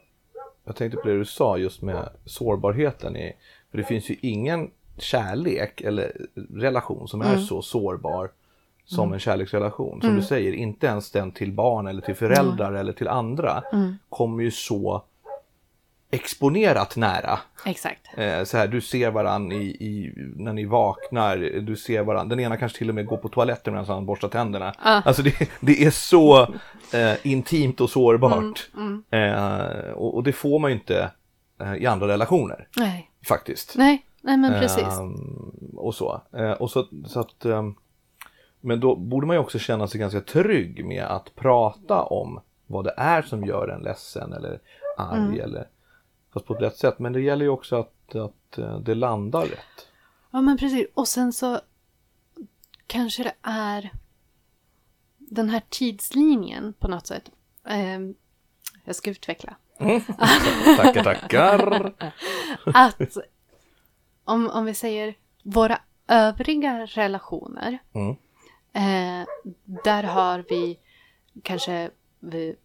[0.64, 3.16] jag tänkte på det du sa just med sårbarheten.
[3.16, 3.36] I,
[3.74, 6.12] för det finns ju ingen kärlek eller
[6.54, 8.30] relation som är så sårbar
[8.84, 10.00] som en kärleksrelation.
[10.00, 13.62] Som du säger, inte ens den till barn eller till föräldrar eller till andra
[14.08, 15.02] kommer ju så
[16.10, 17.38] exponerat nära.
[17.66, 18.00] Exakt.
[18.16, 22.28] Eh, så här, du ser varann i, i, när ni vaknar, du ser varann.
[22.28, 24.74] Den ena kanske till och med går på toaletten medan han borstar tänderna.
[24.78, 26.42] Alltså det, det är så
[26.92, 28.70] eh, intimt och sårbart.
[29.10, 31.10] Eh, och, och det får man ju inte
[31.60, 33.76] eh, i andra relationer Nej, faktiskt.
[33.76, 34.98] nej, nej men precis.
[34.98, 36.20] Ehm, och så.
[36.32, 37.74] Eh, och så, så att, ehm,
[38.60, 42.84] men då borde man ju också känna sig ganska trygg med att prata om vad
[42.84, 44.60] det är som gör en ledsen eller
[44.98, 45.40] arg Mm.
[45.40, 45.68] eller
[46.32, 46.98] fast på ett rätt sätt.
[46.98, 49.88] Men det gäller ju också att, att eh, det landar rätt.
[50.30, 50.86] Ja men precis.
[50.94, 51.60] Och sen så
[52.86, 53.90] kanske det är
[55.18, 57.30] den här tidslinjen på något sätt.
[57.64, 58.14] Ehm,
[58.84, 59.56] jag ska utveckla.
[60.76, 61.92] Tackar, tackar.
[62.74, 63.16] Att
[64.24, 67.78] om, om vi säger våra övriga relationer.
[67.94, 68.16] Mm.
[68.72, 69.26] Eh,
[69.84, 70.78] där har vi
[71.42, 72.56] kanske vi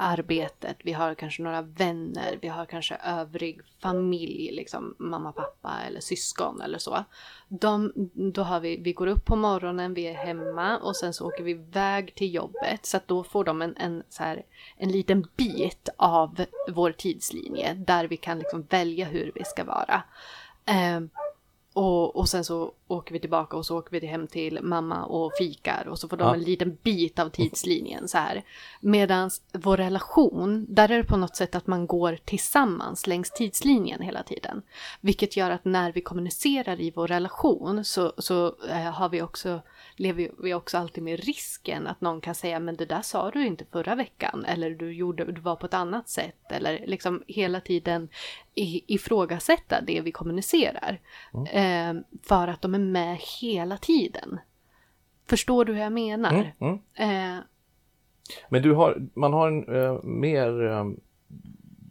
[0.00, 6.00] arbetet, vi har kanske några vänner, vi har kanske övrig familj, liksom mamma, pappa eller
[6.00, 7.04] syskon eller så.
[7.48, 11.26] De, då har vi, vi går upp på morgonen, vi är hemma och sen så
[11.26, 12.86] åker vi iväg till jobbet.
[12.86, 14.42] Så att då får de en, en, så här,
[14.76, 20.02] en liten bit av vår tidslinje där vi kan liksom välja hur vi ska vara.
[20.64, 21.00] Eh,
[21.72, 25.32] och, och sen så åker vi tillbaka och så åker vi hem till mamma och
[25.38, 26.34] fikar och så får de Ja.
[26.34, 28.42] en liten bit av tidslinjen så här.
[28.80, 34.00] Medan vår relation, där är det på något sätt att man går tillsammans längs tidslinjen
[34.02, 34.62] hela tiden.
[35.00, 39.60] Vilket gör att när vi kommunicerar i vår relation så, så eh, har vi också,
[39.96, 43.46] lever vi också alltid med risken att någon kan säga men det där sa du
[43.46, 47.60] inte förra veckan eller du, gjorde, du var på ett annat sätt eller liksom hela
[47.60, 48.08] tiden
[48.86, 51.00] ifrågasätta det vi kommunicerar.
[51.50, 54.40] Eh, för att de är med hela tiden.
[55.28, 56.30] Förstår du hur jag menar?
[56.60, 57.36] Mm, mm.
[57.38, 57.42] Eh,
[58.48, 60.84] Men du har, man har en eh, mer eh,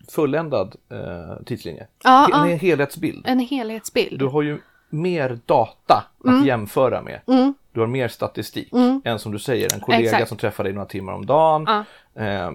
[0.10, 1.88] fulländad eh, tidslinje.
[2.04, 2.56] Ja, en ja.
[2.58, 3.28] helhetsbild.
[3.28, 4.20] en helhetsbild.
[4.20, 7.22] Du har ju mer data att jämföra med.
[7.28, 7.54] Mm.
[7.72, 9.02] Du har mer statistik Mm.
[9.06, 10.30] än som du säger, en kollega Exakt.
[10.30, 11.66] som träffar dig några timmar om dagen.
[11.68, 11.86] Ja.
[12.24, 12.52] Eh,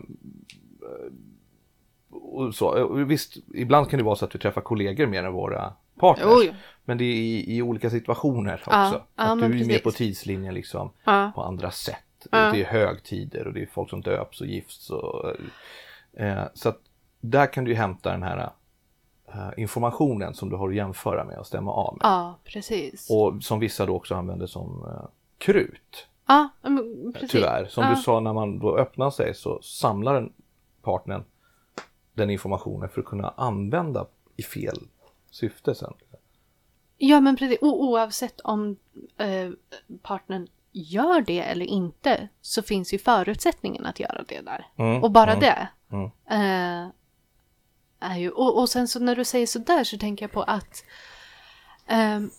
[2.10, 2.88] och så.
[2.94, 6.26] Visst, ibland kan det vara så att vi träffar kollegor mer än våra partners.
[6.30, 6.54] Oj.
[6.84, 8.70] Men det är i, i olika situationer också.
[8.70, 9.82] Ja, ja, att du är med precis.
[9.82, 11.32] på tidslinjen liksom Ja.
[11.34, 11.98] på andra sätt.
[12.30, 14.90] Det är högtider och det är folk som döps och gifts.
[14.90, 15.30] Och,
[16.20, 16.78] eh, så att
[17.20, 18.50] där kan du ju hämta den här
[19.28, 22.00] eh, informationen som du har att jämföra med och stämma av med.
[22.06, 23.10] Ja, precis.
[23.10, 25.06] Och som vissa då också använder som eh,
[25.38, 26.06] krut.
[26.26, 26.48] ja,
[27.14, 27.30] precis.
[27.30, 27.66] Tyvärr.
[27.66, 30.32] Som du sa, när man då öppnar sig så samlar den
[30.82, 31.24] partnern
[32.12, 34.78] den informationen för att kunna använda i fel
[35.34, 35.94] syfte sen.
[36.98, 37.58] Ja, men precis.
[37.60, 38.76] O- oavsett om
[39.18, 39.50] eh,
[40.02, 44.66] partnern gör det eller inte så finns ju förutsättningen att göra det där.
[44.76, 45.68] Mm, Och bara mm, det.
[45.92, 46.10] mm.
[46.30, 46.90] Eh,
[48.00, 50.84] är ju, och, och sen så när du säger sådär så tänker jag på att
[51.86, 52.30] ehm,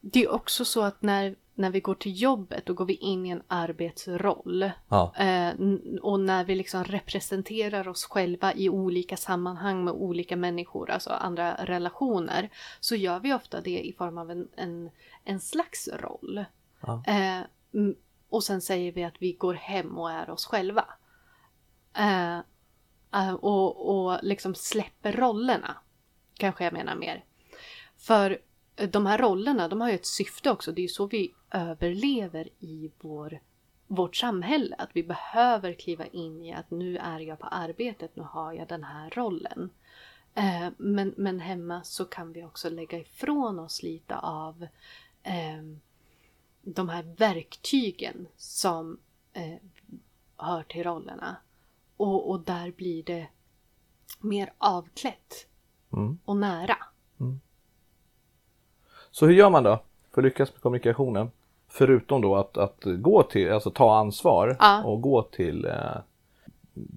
[0.00, 3.26] det är också så att när, när vi går till jobbet då går vi in
[3.26, 4.70] i en arbetsroll.
[4.88, 5.14] Ja.
[5.16, 5.54] Eh,
[6.02, 11.54] och när vi liksom representerar oss själva i olika sammanhang med olika människor, alltså andra
[11.54, 14.90] relationer, så gör vi ofta det i form av en, en,
[15.24, 16.44] en slags roll.
[16.80, 17.04] Ja.
[17.06, 17.40] Eh,
[18.28, 20.84] och sen säger vi att vi går hem och är oss själva.
[21.94, 22.38] Eh,
[23.14, 25.76] eh, och, och liksom släpper rollerna,
[26.34, 27.24] kanske jag menar mer.
[27.98, 28.38] För
[28.76, 30.72] de här rollerna, de har ju ett syfte också.
[30.72, 33.40] Det är ju så vi överlever i vår,
[33.86, 34.76] vårt samhälle.
[34.78, 38.68] Att vi behöver kliva in i att nu är jag på arbetet, nu har jag
[38.68, 39.70] den här rollen.
[40.34, 44.66] Eh, men, men hemma så kan vi också lägga ifrån oss lite av
[45.22, 45.80] ehm,
[46.62, 48.98] de här verktygen som
[49.32, 49.56] eh,
[50.36, 51.36] hör till rollerna.
[51.96, 53.28] Och, och där blir det
[54.20, 55.46] mer avklätt
[55.92, 56.18] Mm.
[56.24, 56.76] och nära.
[59.16, 59.82] Så hur gör man då
[60.14, 61.30] för att lyckas med kommunikationen?
[61.68, 64.84] Förutom då att, att gå till, alltså ta ansvar Ja.
[64.84, 65.96] och gå till eh,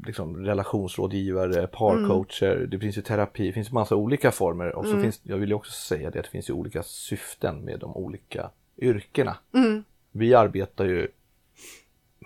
[0.06, 5.20] liksom relationsrådgivare, parcoacher, det finns ju terapi, det finns massa olika former och så finns,
[5.24, 8.50] jag vill ju också säga det, att det finns ju olika syften med de olika
[8.78, 9.38] yrkena.
[9.54, 9.84] Mm.
[10.12, 11.08] Vi arbetar ju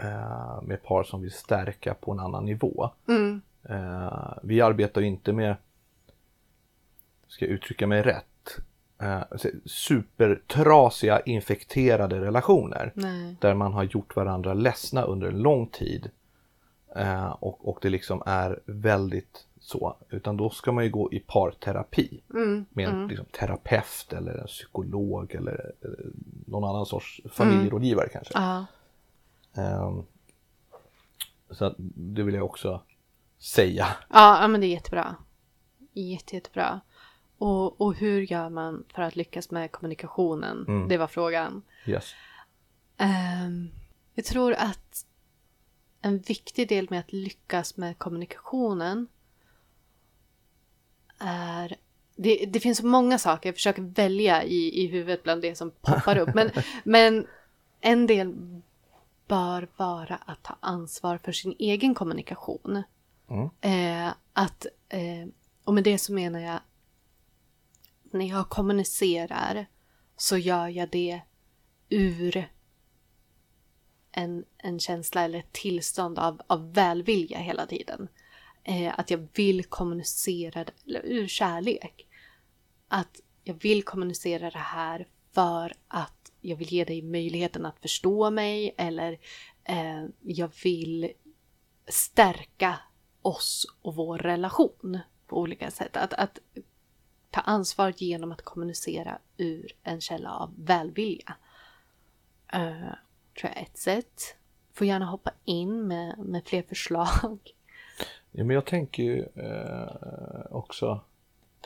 [0.02, 2.90] eh, med par som vill stärka på en annan nivå.
[3.08, 3.42] Mm.
[3.70, 5.56] Eh, vi arbetar ju inte med,
[7.28, 8.26] ska jag uttrycka mig rätt,
[9.04, 9.22] eh,
[9.66, 12.92] supertrasiga infekterade relationer.
[12.96, 13.36] Nej.
[13.40, 16.10] Där man har gjort varandra ledsna under en lång tid.
[16.96, 19.96] Eh, och, och det liksom är väldigt så.
[20.10, 22.22] Utan då ska man ju gå i parterapi.
[22.34, 22.66] Mm.
[22.70, 25.90] Med en liksom, terapeut eller en psykolog eller eh,
[26.46, 28.34] någon annan sorts familjerådgivare kanske.
[28.34, 28.66] Ja.
[29.54, 30.04] Ehm,
[31.50, 32.82] så att det vill jag också
[33.40, 33.88] säga.
[34.10, 35.16] Ja, ja, men det är jättebra.
[35.94, 36.82] Jätte, jättebra.
[37.38, 40.66] Och, och hur gör man för att lyckas med kommunikationen?
[40.68, 40.88] Mm.
[40.88, 41.62] Det var frågan.
[41.86, 42.14] Yes.
[42.98, 43.70] Ehm,
[44.14, 45.06] jag tror att
[46.02, 49.08] en viktig del med att lyckas med kommunikationen
[51.18, 51.76] är...
[52.16, 55.72] Det, det finns så många saker, jag försöker välja i, i huvudet bland det som
[55.72, 56.36] poppar upp.
[56.36, 56.52] Men,
[56.84, 57.28] men
[57.82, 58.34] en del
[59.28, 62.84] bör vara att ta ansvar för sin egen kommunikation.
[63.30, 63.50] Mm.
[63.62, 65.28] Eh, att, eh,
[65.64, 66.60] och med det så menar jag
[68.14, 69.66] när jag kommunicerar
[70.18, 71.22] så gör jag det
[71.90, 72.50] ur
[74.12, 78.08] en, en känsla eller ett tillstånd av, av välvilja hela tiden.
[78.64, 82.08] Eh, att jag vill kommunicera det- eller ur kärlek.
[82.88, 88.30] Att jag vill kommunicera det här för att jag vill ge dig möjligheten att förstå
[88.30, 89.20] mig eller
[89.64, 91.12] eh, jag vill
[91.88, 92.80] stärka
[93.22, 95.98] oss och vår relation på olika sätt.
[95.98, 96.40] Att, att
[97.34, 101.36] ta ansvar genom att kommunicera ur en källa av välvilja.
[102.56, 102.94] Uh,
[103.40, 104.36] tror jag är ett sätt.
[104.74, 107.40] Får gärna hoppa in med, med fler förslag.
[108.32, 111.00] Ja, men jag tänker ju eh, också,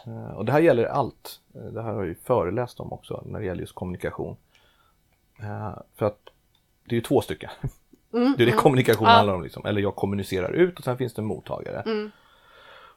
[0.05, 3.23] eh, och det här gäller allt, Eh, det här har jag ju föreläst om också
[3.25, 4.37] när det gäller just kommunikation.
[5.39, 6.19] Eh, för att
[6.85, 7.49] det är ju två stycken.
[8.11, 9.13] det är det kommunikation Ja.
[9.13, 9.65] handlar om, liksom.
[9.65, 12.09] eller jag kommunicerar ut och sen finns det en mottagare.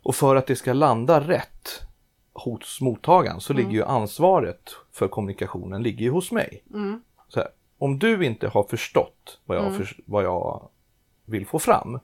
[0.03, 1.90] Och för att det ska landa rätt
[2.33, 6.63] hos mottagaren så ligger ju ansvaret för kommunikationen ligger ju hos mig.
[7.29, 10.69] Så här, om du inte har förstått vad jag, förs- vad jag
[11.25, 11.99] vill få fram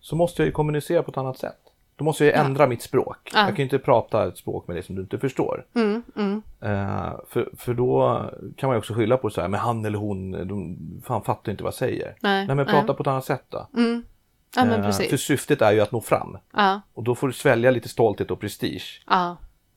[0.00, 1.58] så måste jag ju kommunicera på ett annat sätt.
[1.96, 3.30] Då måste jag ju ändra mitt språk.
[3.34, 5.66] Jag kan ju inte prata ett språk med dig som du inte förstår.
[6.60, 8.20] Eh, för, för då
[8.56, 11.52] kan man ju också skylla på så här, men han eller hon, de fan fattar
[11.52, 12.16] inte vad jag säger.
[12.20, 12.66] Nej, men nej.
[12.74, 13.66] prata på ett annat sätt då.
[14.56, 15.10] Ja men Eh, precis.
[15.10, 16.38] För syftet är ju att nå fram.
[16.52, 19.02] Ja, Och då får du svälja lite stolthet och prestige.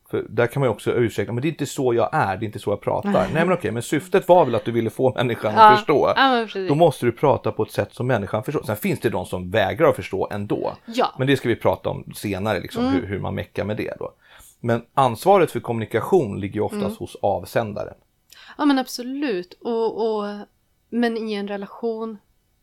[0.10, 2.43] För där kan man ju också ursäkta, men det är inte så jag är, det
[2.43, 3.12] är inte så jag pratar.
[3.12, 6.13] Nej men okej, men syftet var väl att du ville få människan Ja, att förstå.
[6.15, 6.48] ja.
[6.67, 8.63] Då måste du prata på ett sätt som människan förstår.
[8.63, 10.74] Sen finns det de som vägrar att förstå ändå.
[10.86, 11.06] Ja.
[11.06, 11.15] Mm.
[11.17, 14.12] Men det ska vi prata om senare, liksom, hur, hur man meckar med det då.
[14.60, 16.95] Men ansvaret för kommunikation ligger oftast Mm.
[17.00, 17.93] hos avsändaren.
[18.58, 19.54] ja men absolut.
[19.62, 20.26] Och, och,
[20.89, 22.17] men i en relation,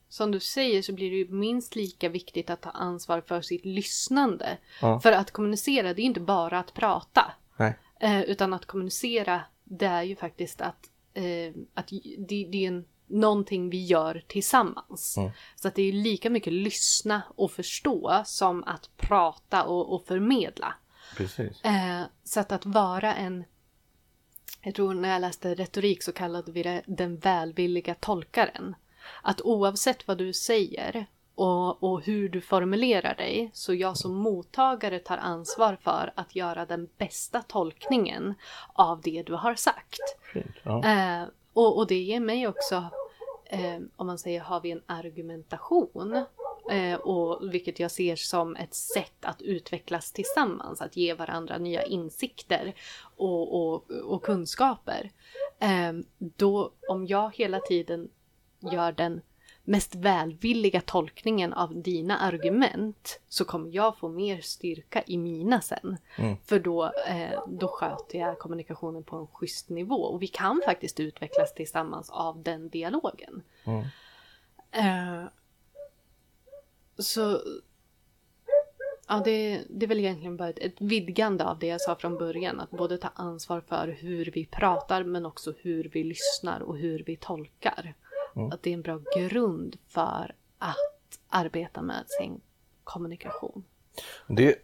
[0.09, 3.65] som du säger, så blir det ju minst lika viktigt att ta ansvar för sitt
[3.65, 4.57] lyssnande.
[4.83, 5.01] Ja.
[5.01, 7.25] För att kommunicera, det är inte bara att prata.
[7.57, 7.79] Nej.
[8.01, 11.89] Eh, utan att kommunicera, det är ju faktiskt att, eh, att
[12.19, 15.17] det, det är en, någonting vi gör tillsammans.
[15.17, 15.31] Mm.
[15.57, 20.75] Så att det är lika mycket lyssna och förstå som att prata och, och förmedla.
[21.17, 21.65] Precis.
[21.65, 23.45] Eh, så att, att vara en...
[24.63, 28.75] Jag tror när jag läste retorik så kallade vi det den välvilliga tolkaren.
[29.23, 34.99] Att oavsett vad du säger och, och hur du formulerar dig så jag som mottagare
[34.99, 38.35] tar ansvar för att göra den bästa tolkningen
[38.73, 40.01] av det du har sagt.
[40.33, 40.57] Fint.
[40.63, 40.85] Ja.
[40.85, 42.85] Eh, och, och det ger mig också,
[43.45, 46.25] eh, om man säger har vi en argumentation,
[46.71, 51.83] eh, och vilket jag ser som ett sätt att utvecklas tillsammans, att ge varandra nya
[51.83, 52.75] insikter
[53.17, 55.11] och, och, och kunskaper.
[55.59, 58.09] Eh, då, om jag hela tiden
[58.73, 59.21] gör den
[59.67, 65.97] mest välvilliga tolkningen av dina argument så kommer jag få mer styrka i mina sen.
[66.45, 71.01] För då, eh, då sköter jag kommunikationen på en schysst nivå och vi kan faktiskt
[71.01, 73.43] utvecklas tillsammans av den dialogen.
[74.71, 75.25] Eh,
[76.99, 77.41] så
[79.09, 82.19] Ja, det, det är väl egentligen bara ett, ett vidgande av det jag sa från
[82.19, 82.61] början.
[82.61, 87.03] Att både ta ansvar för hur vi pratar men också hur vi lyssnar och hur
[87.07, 87.95] vi tolkar.
[88.53, 90.77] Att det är en bra grund för att
[91.29, 92.41] arbeta med sin
[92.85, 93.65] kommunikation.
[94.27, 94.55] Det,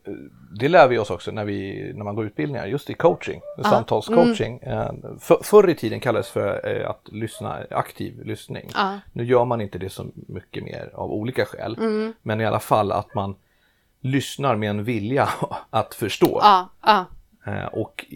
[0.60, 4.58] det lär vi oss också när, vi, när man går utbildningar, just i coaching, samtalscoaching.
[4.62, 8.70] Eh, För, förr i tiden kallades det för eh, att lyssna, aktiv lyssning.
[8.74, 8.98] Ja.
[9.12, 11.76] Nu gör man inte det så mycket mer av olika skäl.
[12.22, 13.34] Men i alla fall att man
[14.00, 15.28] lyssnar med en vilja
[15.70, 16.40] att förstå.
[17.46, 18.06] Eh, Och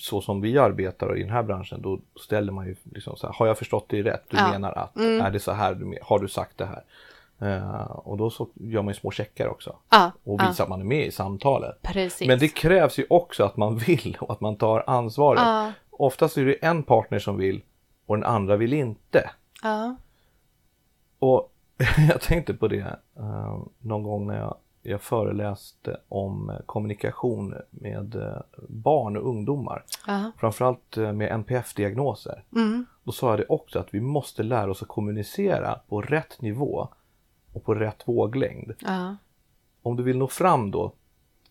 [0.00, 3.34] så som vi arbetar i den här branschen då ställer man ju liksom så här,
[3.34, 4.22] har jag förstått det rätt?
[4.28, 4.40] Du Ja.
[4.48, 4.50] Mm.
[4.60, 6.82] menar att, är det så här, du har du sagt det här?
[7.42, 9.76] Eh, Och då så gör man ju små checkar också.
[9.90, 11.82] ja, Och visar att man är med i samtalet.
[11.82, 12.28] Precis.
[12.28, 15.40] Men det krävs ju också att man vill och att man tar ansvaret.
[15.42, 15.72] Ja.
[15.90, 17.62] Oftast är det en partner som vill
[18.06, 19.30] och den andra vill inte.
[19.62, 19.96] Ja,
[21.18, 21.52] Och
[22.10, 28.14] jag tänkte på det eh, någon gång när jag, jag föreläste om eh, kommunikation med
[28.14, 29.84] eh, barn och ungdomar.
[30.06, 32.44] ja, Framförallt eh, med NPF-diagnoser.
[32.56, 36.42] mm, Då sa jag det också att vi måste lära oss att kommunicera på rätt
[36.42, 36.88] nivå
[37.52, 38.72] och på rätt våglängd.
[38.80, 39.16] ja,
[39.82, 40.92] Om du vill nå fram då,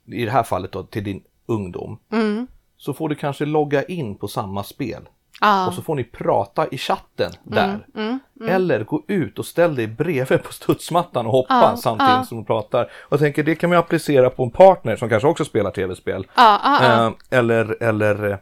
[0.05, 4.15] i det här fallet då, till din ungdom, mm, så får du kanske logga in
[4.15, 5.09] på samma spel.
[5.41, 7.79] Ja, Och så får ni prata i chatten där.
[7.95, 12.23] mm, Eller gå ut och ställ dig bredvid på studsmattan och hoppa Ja, samtidigt ja.
[12.25, 12.83] som du pratar.
[12.83, 16.27] Och jag tänker det kan man applicera på en partner som kanske också spelar tv-spel.
[16.37, 18.37] Eh, eller, eller eh,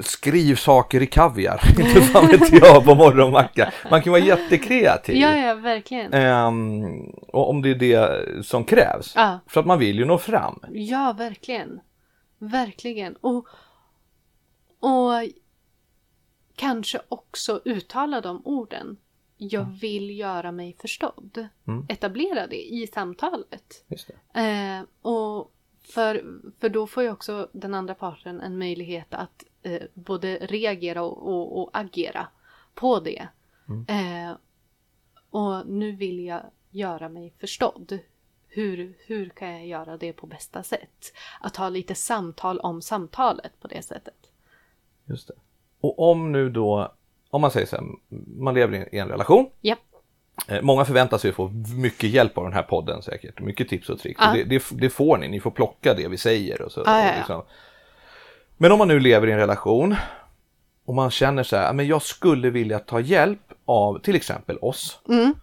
[0.00, 1.60] skriv saker i kaviar.
[1.78, 3.72] Inte fan vet jag på morgonmacka.
[3.90, 5.16] Man kan vara jättekreativ.
[5.16, 6.12] ja, ja, verkligen.
[6.14, 9.12] Ehm, och om det är det som krävs.
[9.16, 9.38] Ja.
[9.46, 10.58] För att man vill ju nå fram.
[10.72, 11.80] Ja, verkligen.
[12.38, 13.14] Verkligen.
[13.20, 13.46] Och,
[14.80, 15.12] och
[16.62, 18.96] kanske också uttala de orden.
[19.36, 21.48] Jag vill göra mig förstådd.
[21.66, 21.86] Mm.
[21.88, 23.84] Etablera det i samtalet.
[23.88, 24.40] Det.
[24.40, 29.82] Eh, och för, för då får ju också den andra parten en möjlighet att eh,
[29.94, 32.26] både reagera och, och, och agera
[32.74, 33.28] på det.
[33.88, 34.36] Eh,
[35.30, 37.98] och nu vill jag göra mig förstådd.
[38.48, 41.12] hur, hur kan jag göra det på bästa sätt?
[41.40, 44.30] Att ha lite samtal om samtalet på det sättet.
[45.04, 45.34] Just det.
[45.82, 46.92] Och om nu då,
[47.30, 47.84] om man säger så här,
[48.42, 49.46] man lever i en relation.
[49.60, 49.76] Ja.
[50.48, 53.88] Eh, Många förväntar sig att få mycket hjälp av den här podden säkert, mycket tips
[53.88, 54.20] och tricks.
[54.26, 56.82] Och Det, det, det får ni, ni får plocka det vi säger och så.
[56.86, 57.42] Ja, och liksom.
[58.56, 59.96] Men om man nu lever i en relation
[60.84, 64.58] och man känner så här, "Ja, men jag skulle vilja ta hjälp av till exempel
[64.58, 65.00] oss.
[65.08, 65.34] Mm.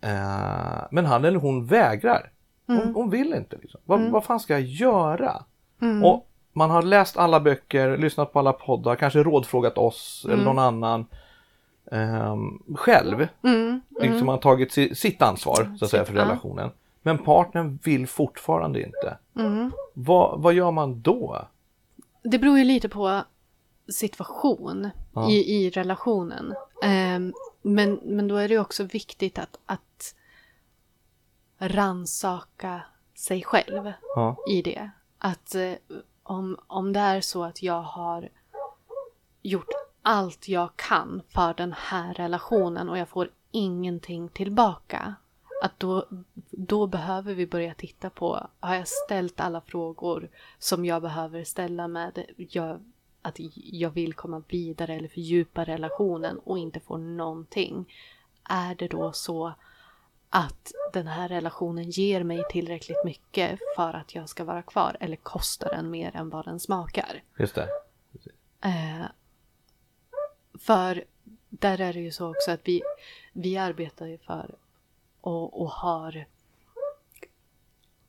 [0.00, 2.32] Eh, men han eller hon vägrar.
[2.68, 2.80] Mm.
[2.82, 3.56] Hon, hon vill inte.
[3.62, 3.80] Liksom.
[3.84, 5.44] Vad, vad fan ska jag göra?
[6.04, 10.58] Och man har läst alla böcker, lyssnat på alla poddar, kanske rådfrågat oss eller någon
[10.58, 11.06] annan.
[11.92, 13.28] ehm, själv.
[13.44, 13.80] Mm.
[14.00, 16.70] Liksom man har tagit si, sitt ansvar så att säga för relationen.
[17.02, 19.18] Men partnern vill fortfarande inte.
[19.36, 19.72] Mm.
[19.94, 21.46] Vad, vad gör man då?
[22.22, 23.22] Det beror ju lite på
[23.92, 25.30] situation Ja.
[25.30, 26.54] i, i relationen.
[26.82, 27.32] Ehm,
[27.62, 30.14] men, men då är det också viktigt att, att
[31.58, 32.80] ransaka
[33.14, 34.90] sig själv Ja, i det.
[35.18, 35.72] Att eh,
[36.28, 38.28] om, om det är så att jag har
[39.42, 39.68] gjort
[40.02, 45.14] allt jag kan för den här relationen och jag får ingenting tillbaka.
[45.62, 46.06] Att då,
[46.50, 51.88] då behöver vi börja titta på, har jag ställt alla frågor som jag behöver ställa
[51.88, 52.80] med jag,
[53.22, 57.92] att jag vill komma vidare eller fördjupa relationen och inte får någonting.
[58.42, 59.52] Är det då så
[60.30, 65.16] att den här relationen ger mig tillräckligt mycket för att jag ska vara kvar eller
[65.16, 67.22] kostar den mer än vad den smakar?
[67.36, 68.68] just det.
[68.68, 69.06] Eh,
[70.58, 71.04] för
[71.48, 72.82] där är det ju så också att vi,
[73.32, 74.54] vi arbetar ju för
[75.20, 76.26] och, och har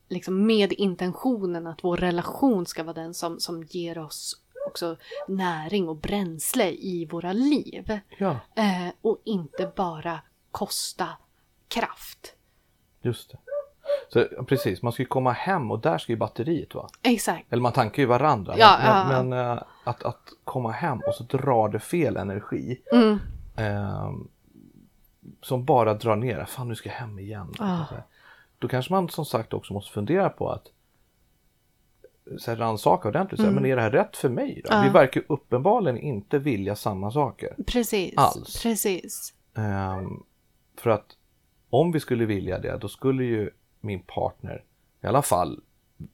[0.07, 4.97] liksom med intentionen att vår relation ska vara den som, som ger oss också
[5.27, 7.99] näring och bränsle i våra liv.
[8.17, 10.19] Ja, Eh, och inte bara
[10.51, 11.07] kosta
[11.69, 12.33] kraft.
[13.01, 13.37] just det.
[14.13, 16.87] Så, precis, man ska ju komma hem och där ska ju batteriet vara.
[17.01, 17.53] Exakt.
[17.53, 18.55] Eller man tankar ju varandra.
[18.57, 22.81] Ja, men ja, men eh, att, att komma hem och så drar det fel energi.
[22.91, 23.19] Mm.
[23.55, 24.27] ehm,
[25.41, 26.45] som bara drar ner.
[26.45, 27.53] Fan nu ska jag hem igen.
[27.59, 27.85] Ah.
[27.85, 28.03] Så här.
[28.59, 30.67] Då kanske man som sagt också måste fundera på att
[32.47, 33.41] här, rannsaka ordentligt.
[33.41, 34.61] Här, Men är det här rätt för mig?
[34.65, 34.73] Då?
[34.73, 34.85] Mm.
[34.85, 34.91] Ja.
[34.91, 37.55] Vi verkar uppenbarligen inte vilja samma saker.
[37.67, 38.13] Precis.
[38.17, 38.63] Alls.
[38.63, 39.33] Precis.
[39.55, 40.23] Ehm,
[40.77, 41.15] för att
[41.69, 43.49] om vi skulle vilja det, då skulle ju
[43.79, 44.63] min partner
[45.01, 45.61] i alla fall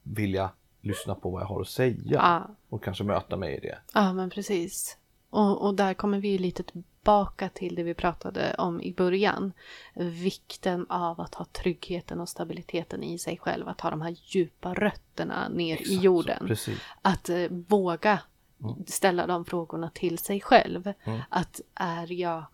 [0.03, 0.49] vilja
[0.81, 1.95] lyssna på vad jag har att säga.
[2.05, 2.47] Ja.
[2.69, 3.77] Och kanske möta mig i det.
[3.93, 4.97] Ja, men precis.
[5.29, 9.53] Och, och där kommer vi lite tillbaka till det vi pratade om i början.
[9.93, 13.67] Vikten av att ha tryggheten och stabiliteten i sig själv.
[13.67, 16.47] Att ha de här djupa rötterna ner i Exakt så, jorden.
[16.47, 16.79] Precis.
[17.01, 18.19] Att eh, våga
[18.87, 20.93] ställa de frågorna till sig själv.
[21.29, 22.45] Att är jag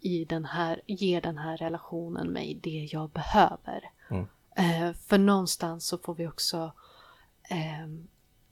[0.00, 3.90] i den här, ger den här relationen mig det jag behöver?
[4.10, 4.26] Mm.
[4.56, 6.72] Eh, för någonstans så får vi också
[7.42, 8.08] ehm,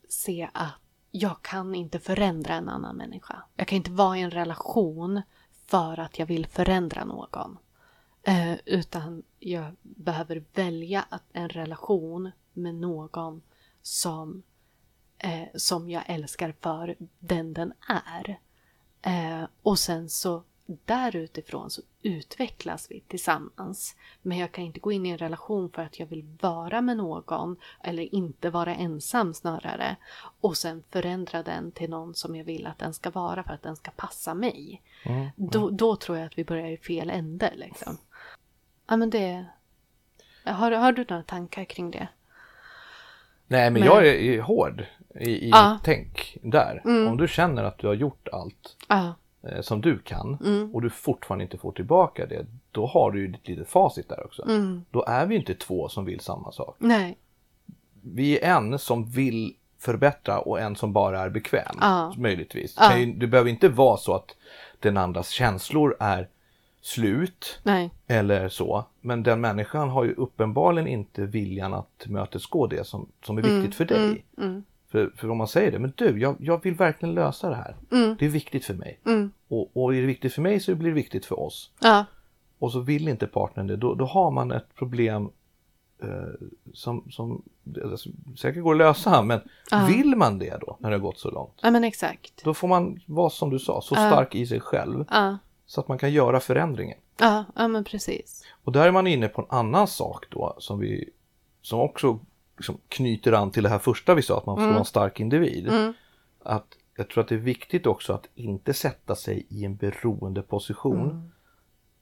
[0.09, 0.75] se att
[1.11, 3.43] jag kan inte förändra en annan människa.
[3.57, 5.23] Jag kan inte vara i en relation
[5.67, 7.59] för att jag vill förändra någon.
[8.23, 13.43] Eh, utan jag behöver välja att en relation med någon
[13.83, 14.43] som,
[15.19, 18.41] eh, som jag älskar för den den är.
[19.03, 23.97] Eh, och sen så därutifrån så utvecklas vi tillsammans.
[24.23, 26.97] Men jag kan inte gå in i en relation för att jag vill vara med
[26.97, 29.97] någon eller inte vara ensam snarare.
[30.41, 33.63] Och sen förändra den till någon som jag vill att den ska vara för att
[33.63, 34.83] den ska passa mig.
[35.05, 35.27] Mm.
[35.37, 37.99] Då, då tror jag att vi börjar i fel ände liksom.
[38.87, 39.45] Ja men det...
[40.45, 42.09] Har, har du några tankar kring det?
[43.47, 44.85] Nej men Men- jag är, hård
[45.21, 45.79] i, i Ja.
[45.85, 46.83] tänk där.
[46.85, 47.09] Mm.
[47.09, 49.15] Om du känner att du har gjort allt Ja,
[49.61, 50.75] som du kan Mm.
[50.75, 52.47] och du fortfarande inte får tillbaka det.
[52.73, 54.43] Då har du ju ditt litet facit där också.
[54.43, 54.85] mm.
[54.91, 56.77] Då är vi inte två som vill samma sak.
[56.79, 57.19] nej.
[58.03, 61.77] Vi är en som vill förbättra och en som bara är bekväm.
[61.81, 62.15] Ja.
[62.17, 62.77] Möjligtvis.
[62.99, 64.37] Ju- Det behöver inte vara så att
[64.81, 66.29] den andras känslor är
[66.81, 67.91] slut Nej.
[68.07, 68.85] eller så.
[69.01, 73.75] Men den människan har ju uppenbarligen inte viljan att mötesgå det som, som är viktigt
[73.75, 74.25] för dig.
[74.89, 77.77] För, för om man säger det, men du, jag, jag vill verkligen lösa det här.
[77.93, 79.01] mm, Det är viktigt för mig.
[79.07, 79.31] mm.
[79.49, 81.71] Och, och är det viktigt för mig så blir det viktigt för oss.
[81.81, 82.05] Ja,
[82.59, 85.31] Och så vill inte partnern det, då, då har man ett problem
[86.03, 86.09] eh,
[86.73, 87.43] som, som
[87.85, 89.23] alltså, säkert går att lösa.
[89.23, 89.87] Men Ja.
[89.89, 91.61] vill man det då, när det har gått så långt?
[91.63, 92.45] ja men exakt.
[92.45, 94.11] Då får man vara som du sa, så Ja.
[94.11, 95.05] stark i sig själv.
[95.67, 96.99] Så att man kan göra förändringen.
[97.21, 98.45] ja, ja men precis.
[98.65, 101.11] Och där är man inne på en annan sak då som vi
[101.63, 102.19] som också
[102.57, 105.21] liksom knyter an till det här första vi sa att man ska vara en stark
[105.21, 105.69] individ.
[105.69, 105.93] Mm.
[106.43, 110.43] Att jag tror att det är viktigt också att inte sätta sig i en beroende
[110.43, 111.31] position Mm.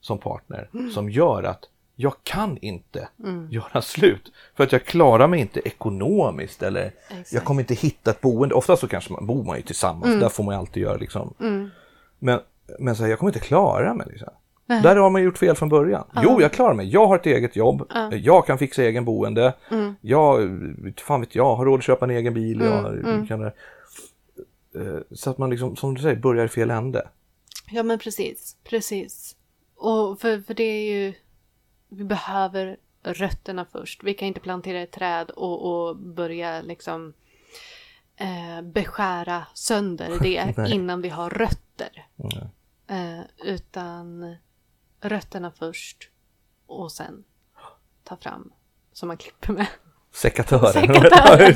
[0.01, 1.65] som partner som gör att
[1.97, 3.49] jag kan inte Mm.
[3.51, 4.33] göra slut.
[4.55, 7.33] För att jag klarar mig inte ekonomiskt eller Exakt.
[7.33, 8.55] jag kommer inte hitta ett boende.
[8.55, 10.21] Ofta så kanske man bor man ju tillsammans, Mm.
[10.21, 11.35] där får man ju alltid göra liksom.
[12.19, 12.41] Men,
[12.79, 14.07] men så här, jag kommer inte klara mig.
[14.11, 14.29] Liksom.
[14.67, 16.05] Där har man gjort fel från början.
[16.23, 16.89] Jo, jag klarar mig.
[16.89, 17.93] Jag har ett eget jobb.
[18.13, 19.55] Jag kan fixa egen boende.
[19.71, 19.95] Mm.
[20.01, 20.51] Jag,
[21.01, 22.61] fan vet jag, har råd att köpa en egen bil.
[22.61, 23.51] Jag, Mm, kan, eh,
[25.11, 27.09] så att man liksom, som du säger, börjar i fel ände.
[27.71, 29.37] Ja men precis, precis.
[29.77, 31.13] Och för, för det är ju,
[31.89, 34.05] vi behöver rötterna först.
[34.05, 37.13] Vi kan inte plantera ett träd och, och börja liksom
[38.17, 40.73] eh, beskära sönder det Nej.
[40.73, 42.07] innan vi har rötter.
[42.17, 42.47] Mm.
[42.87, 44.37] Eh, utan
[45.09, 46.11] rötterna först
[46.67, 47.25] och sen
[48.05, 48.53] ta fram
[48.93, 49.67] som man klipper med.
[50.13, 50.73] Sekatören.
[50.73, 51.55] Sekatören.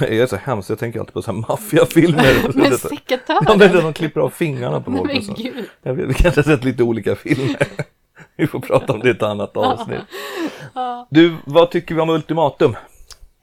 [0.00, 2.34] Jag är så hemskt, jag tänker alltid på så här maffiafilmer.
[2.54, 3.72] Men Ja, men sekatören!
[3.82, 5.12] de klipper av fingrarna på folk.
[5.12, 5.64] Men gud.
[5.82, 7.56] Jag vet, vi kanske har sett lite olika filmer.
[8.36, 10.00] Vi får prata om det i ett annat avsnitt.
[11.10, 12.76] Du, vad tycker vi om ultimatum?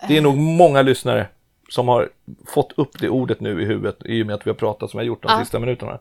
[0.08, 1.28] Det är nog många lyssnare
[1.70, 2.10] som har
[2.48, 4.98] fått upp det ordet nu i huvudet i och med att vi har pratat som
[4.98, 5.40] vi har gjort de Ja.
[5.40, 6.00] sista minuterna.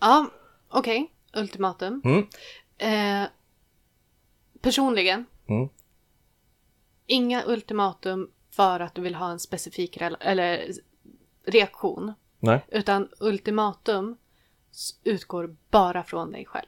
[0.00, 0.26] Ja,
[0.70, 1.10] okej.
[1.32, 2.02] Ultimatum.
[2.04, 2.26] Mm.
[2.78, 3.28] Eh,
[4.60, 5.26] personligen.
[5.46, 5.68] Mm.
[7.06, 10.72] Inga ultimatum för att du vill ha en specifik eller
[11.44, 12.12] reaktion.
[12.40, 14.16] Nej, Utan ultimatum
[15.04, 16.66] utgår bara från dig själv.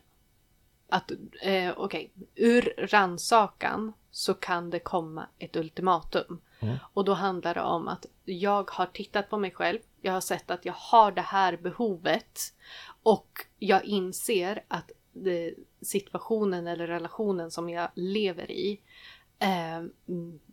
[0.88, 6.40] Att, eh, okej, ur ransakan så kan det komma ett ultimatum.
[6.94, 10.50] Och då handlar det om att jag har tittat på mig själv, jag har sett
[10.50, 12.40] att jag har det här behovet
[13.02, 18.80] och jag inser att det, situationen eller relationen som jag lever i
[19.38, 19.82] eh,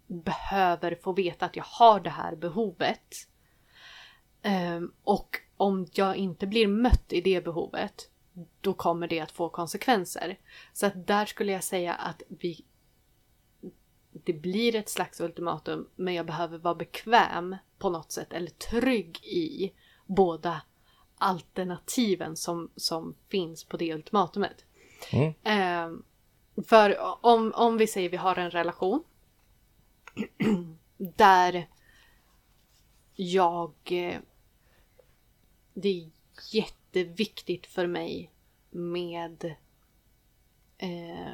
[0.08, 3.28] behöver få veta att jag har det här behovet.
[4.42, 8.10] Eh, och om jag inte blir mött i det behovet,
[8.62, 10.40] då kommer det att få konsekvenser.
[10.74, 12.66] Så att där skulle jag säga att vi
[14.12, 19.24] det blir ett slags ultimatum, men jag behöver vara bekväm på något sätt eller trygg
[19.24, 19.74] i
[20.06, 20.62] båda
[21.18, 24.66] alternativen som, som finns på det ultimatumet.
[25.12, 25.34] Mm.
[25.44, 26.04] Ehm,
[26.68, 29.04] för om, om vi säger vi har en relation
[30.98, 31.68] där
[33.16, 33.74] jag...
[33.86, 34.20] eh,
[35.74, 36.10] Det är
[36.52, 38.32] jätteviktigt för mig
[38.70, 39.56] med
[40.78, 41.32] eh,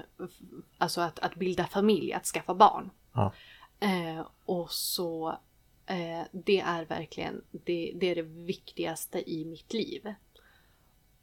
[0.77, 2.89] alltså att, att bilda familj, att skaffa barn.
[3.13, 3.34] Ja.
[3.79, 5.38] Eh, och så
[5.86, 10.13] eh, det är verkligen det, det är det viktigaste i mitt liv.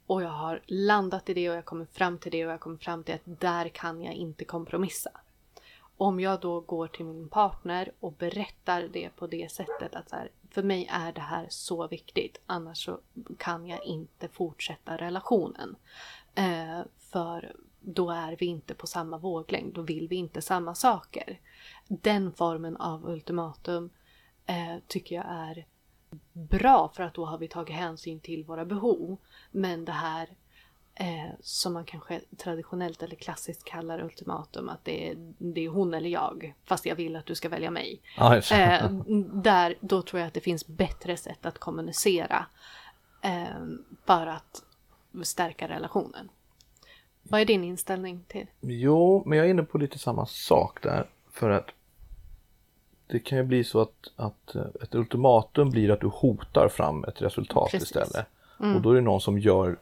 [0.05, 2.77] Och jag har landat i det och jag kommer fram till det och jag kommer
[2.77, 5.11] fram till att där kan jag inte kompromissa.
[5.97, 10.15] Om jag då går till min partner och berättar det på det sättet att så
[10.15, 12.99] här, för mig är det här så viktigt annars så
[13.37, 15.75] kan jag inte fortsätta relationen.
[16.35, 21.39] Eh, för då är vi inte på samma våglängd, då vill vi inte samma saker.
[21.87, 23.89] Den formen av ultimatum
[24.51, 25.65] eh, tycker jag är
[26.33, 29.17] bra för att då har vi tagit hänsyn till våra behov.
[29.51, 30.27] Men det här
[30.95, 35.93] eh, som man kanske traditionellt eller klassiskt kallar ultimatum, att det är, det är hon
[35.93, 38.01] eller jag, fast jag vill att du ska välja mig.
[38.51, 38.91] Eh,
[39.33, 42.45] där, då tror jag att det finns bättre sätt att kommunicera
[43.21, 43.65] eh,
[44.05, 44.63] för att
[45.23, 46.29] stärka relationen.
[47.23, 48.47] Vad är din inställning till?
[48.59, 51.09] Jo, men jag är inne på lite samma sak där.
[51.31, 51.69] För att
[53.11, 57.03] det kan ju bli så att, att eh, ett ultimatum blir att du hotar fram
[57.03, 57.87] ett resultat Precis.
[57.87, 58.25] istället.
[58.75, 59.77] Och då är det någon som gör,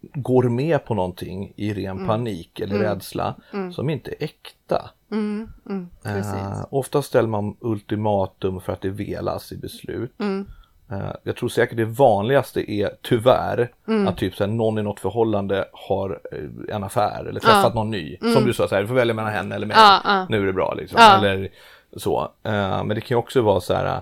[0.00, 3.34] går med på någonting i ren panik eller rädsla
[3.72, 4.90] som inte är äkta.
[5.10, 5.88] Mm, mm.
[6.04, 10.20] Eh, ofta ställer man ultimatum för att det velas i beslut.
[10.20, 10.46] Mm.
[10.90, 14.08] Eh, jag tror säkert det vanligaste är tyvärr Mm.
[14.08, 17.90] att typ så här, någon i något förhållande har eh, en affär eller träffat någon
[17.90, 18.16] ny.
[18.34, 19.76] Som du sa, så här, du får välja mellan henne eller mig.
[19.76, 19.86] Mm.
[19.86, 20.26] Ja, ja.
[20.28, 20.96] Nu är det bra liksom.
[21.00, 21.18] Ja.
[21.18, 21.48] Eller
[21.96, 22.32] så.
[22.42, 23.96] Eh, men det kan ju också vara så här.
[23.96, 24.00] eh,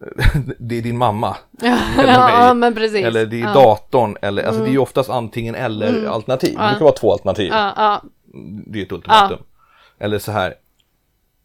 [0.58, 1.36] det är din mamma.
[1.60, 2.74] Ja, eller ja, mig.
[2.74, 3.04] precis.
[3.04, 3.52] Eller det är ja.
[3.52, 4.16] datorn.
[4.22, 6.52] Eller, alltså det är ju oftast antingen eller alternativ.
[6.52, 7.48] Det kan vara två alternativ.
[7.52, 8.02] Ja, ja,
[8.66, 9.38] Det är ett ultimatum.
[9.98, 10.54] Eller så här.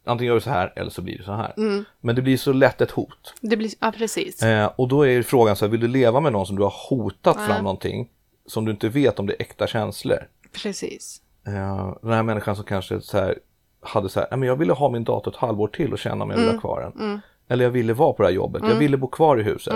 [0.06, 1.54] Antingen gör du så här eller så blir det så här.
[1.58, 1.86] Mm.
[2.00, 3.34] Men det blir så lätt ett hot.
[3.42, 4.44] det blir, ja precis.
[4.44, 6.74] Eh, och då är frågan så här, vill du leva med någon som du har
[6.90, 8.10] hotat fram någonting
[8.46, 10.28] som du inte vet om det är äkta känslor?
[10.64, 11.22] Precis.
[11.48, 13.38] Eh, den här människan som kanske så här,
[13.82, 16.24] hade så här, "Nej, men jag ville ha min dator ett halvår till och känna
[16.24, 17.22] om jag ville ha kvar den.
[17.48, 19.74] Eller jag ville vara på det här jobbet, jag ville bo kvar i huset.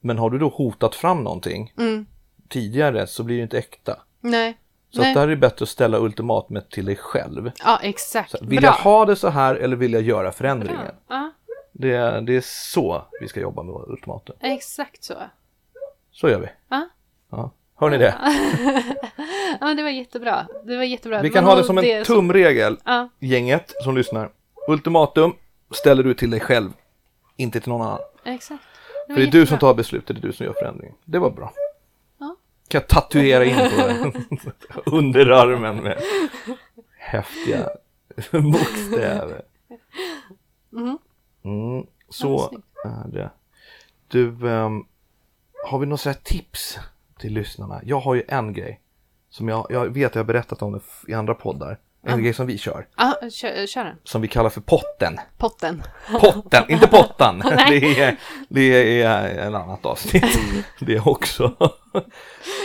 [0.00, 1.72] Men har du då hotat fram någonting
[2.48, 3.96] tidigare så blir det inte äkta.
[4.20, 4.58] Nej.
[4.90, 5.10] Så Nej.
[5.10, 7.50] att där är det bättre att ställa ultimatumet till dig själv.
[7.64, 8.30] Ja, exakt.
[8.30, 8.66] Så, vill Bra.
[8.68, 10.94] jag ha det så här eller vill jag göra förändringen?
[11.08, 11.32] Ja,
[11.72, 14.36] Det, är- det är så vi ska jobba med ultimatum.
[14.40, 15.14] exakt så.
[16.12, 16.46] Så gör vi.
[16.68, 16.88] Ja.
[17.30, 17.50] Ja.
[17.78, 18.14] Hör ni det?
[19.60, 20.46] Ja, det var jättebra.
[20.64, 21.22] Det var jättebra.
[21.22, 24.30] Vi kan ha det som en som- tumregel, Ja, gänget som lyssnar.
[24.68, 25.32] Ultimatum
[25.70, 26.70] ställer du till dig själv,
[27.36, 27.98] inte till någon annan.
[28.24, 28.62] exakt.
[29.06, 29.58] För Det var det är du som jättebra.
[29.58, 30.94] tar beslutet, det är du som gör förändringen.
[31.04, 31.52] Det var bra.
[32.18, 32.36] Ja.
[32.68, 36.02] Kan jag tatuera in på underarmen med
[36.98, 37.68] häftiga
[38.32, 39.42] bokstäver.
[40.74, 40.98] Mm,
[41.42, 43.30] Ja, så är det.
[44.08, 44.84] Du, ehm,
[45.64, 46.78] har vi några sådana tips
[47.20, 47.80] till lyssnarna?
[47.84, 48.80] Jag har ju en grej
[49.30, 50.80] som jag, jag vet, jag har berättat om det
[51.12, 51.78] i andra poddar.
[52.08, 53.96] En grej som vi kör, Ja, kör, kör den.
[54.04, 55.16] som vi kallar för potten.
[55.38, 55.82] Potten.
[56.20, 57.38] Potten, inte pottan.
[57.68, 58.16] Det är,
[58.48, 60.38] det är en annat avsnitt.
[60.80, 61.52] Det också.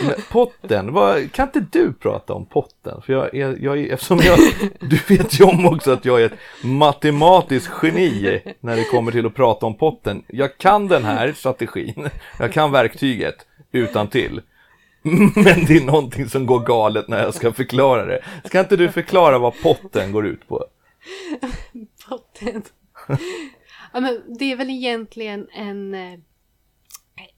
[0.02, 3.02] Men potten, vad, kan inte du prata om potten?
[3.02, 4.38] För jag, är- jag, är- eftersom jag,
[4.80, 9.26] du vet ju om också att jag är ett matematiskt geni när det kommer till
[9.26, 10.24] att prata om potten.
[10.26, 14.42] Jag kan den här strategin, jag kan verktyget utan till.
[15.34, 18.24] Men det är någonting som går galet när jag ska förklara det.
[18.44, 20.64] Ska inte du förklara vad potten går ut på?
[22.08, 22.62] Potten.
[23.92, 26.18] ja, men det är väl egentligen en, eh,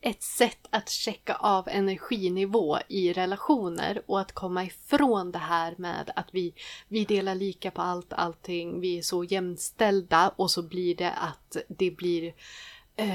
[0.01, 6.11] ett sätt att checka av energinivå i relationer och att komma ifrån det här med
[6.17, 6.55] att vi,
[6.89, 11.57] vi delar lika på allt, allting, vi är så jämställda och så blir det att
[11.69, 12.35] det blir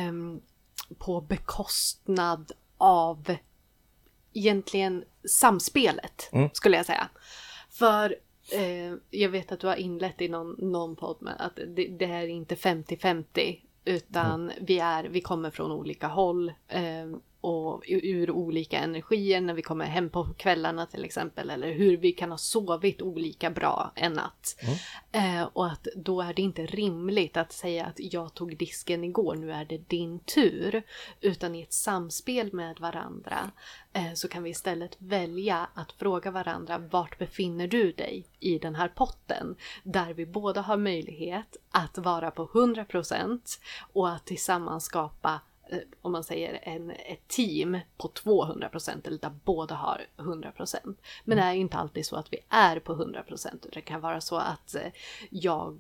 [0.09, 0.41] um,
[0.97, 3.35] på bekostnad av
[4.33, 6.49] egentligen samspelet, Mm.
[6.53, 7.09] skulle jag säga.
[7.69, 8.15] För
[8.53, 12.05] eh, jag vet att du har inlett i någon, någon podd med att det, det
[12.05, 17.07] är inte 50-50 utan vi, är, vi kommer från olika håll eh,
[17.41, 22.11] och ur, olika energier när vi kommer hem på kvällarna till exempel eller hur vi
[22.11, 24.55] kan ha sovit olika bra en natt.
[25.11, 29.35] Eh, och att då är det inte rimligt att säga att jag tog disken igår,
[29.35, 30.83] nu är det din tur.
[31.21, 33.51] Utan i ett samspel med varandra
[33.93, 38.75] eh, så kan vi istället välja att fråga varandra vart befinner du dig i den
[38.75, 39.55] här potten?
[39.83, 43.39] Där vi båda har möjlighet att vara på 100%
[43.93, 45.41] och att tillsammans skapa
[46.01, 50.95] om man säger en, ett team på 200% eller där båda har 100%.
[51.23, 54.21] Men det är ju inte alltid så att vi är på 100% det kan vara
[54.21, 54.91] så att eh,
[55.29, 55.77] jag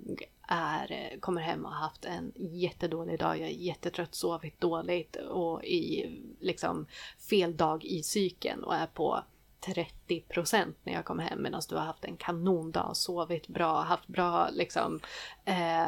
[0.47, 5.15] är, eh, kommer hem och har haft en jättedålig dag, jag är jättetrött, sovit dåligt
[5.15, 6.85] och i liksom
[7.29, 9.23] fel dag i cykeln och är på
[9.61, 14.49] 30% när jag kommer hem medan du har haft en kanondag, sovit bra, haft bra
[14.49, 14.99] liksom
[15.45, 15.87] eh,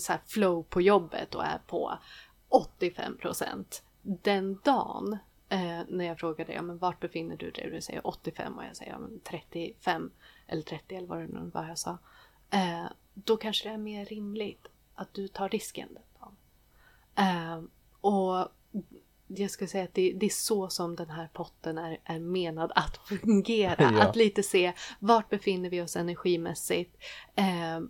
[0.00, 1.98] så flow på jobbet och är på
[2.52, 3.82] 85%.
[4.02, 7.70] Den dagen eh, när jag frågar dig, ja, men vart befinner du dig?
[7.70, 10.10] Du säger 85 och jag säger ja, men 35
[10.46, 11.98] eller 30 eller vad det nu var jag sa.
[12.50, 12.84] Eh,
[13.14, 16.36] då kanske det är mer rimligt att du tar risken den dagen.
[17.16, 17.62] Eh,
[18.00, 18.48] och
[19.26, 22.72] jag skulle säga att det, det är så som den här potten är, är menad
[22.74, 23.76] att fungera.
[23.92, 24.02] Ja.
[24.02, 26.96] Att lite se vart befinner vi oss energimässigt.
[27.34, 27.80] Eh,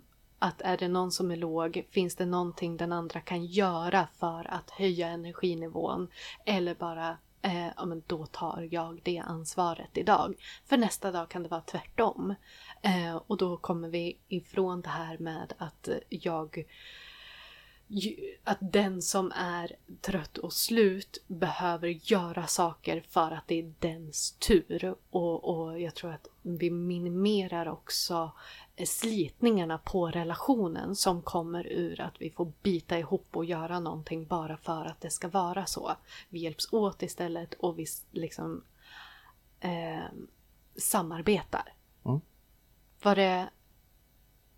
[0.43, 4.53] att är det någon som är låg, finns det någonting den andra kan göra för
[4.53, 6.07] att höja energinivån?
[6.45, 10.35] Eller bara, eh, ja men då tar jag det ansvaret idag.
[10.65, 12.35] För nästa dag kan det vara tvärtom.
[12.81, 16.65] Eh, och då kommer vi ifrån det här med att jag
[18.43, 24.31] att den som är trött och slut behöver göra saker för att det är dens
[24.31, 24.95] tur.
[25.09, 28.31] Och, och jag tror att vi minimerar också
[28.75, 34.25] eh, slitningarna på relationen som kommer ur att vi får bita ihop och göra någonting
[34.25, 35.95] bara för att det ska vara så.
[36.29, 38.63] Vi hjälps åt istället och vi liksom
[39.59, 40.03] eh,
[40.75, 41.73] samarbetar.
[42.05, 42.21] Mm.
[43.03, 43.49] Var det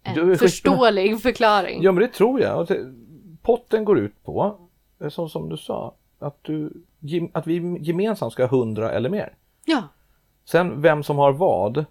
[0.03, 1.84] en förståelig förklaring?
[1.84, 2.67] Ja men det tror jag.
[3.46, 4.58] Potten går ut på,
[5.00, 6.72] eh, som, som du sa, att, du,
[7.34, 9.36] att vi gemensamt ska ha 100 eller mer.
[9.66, 9.84] ja.
[10.48, 11.86] Sen vem som har vad, eh,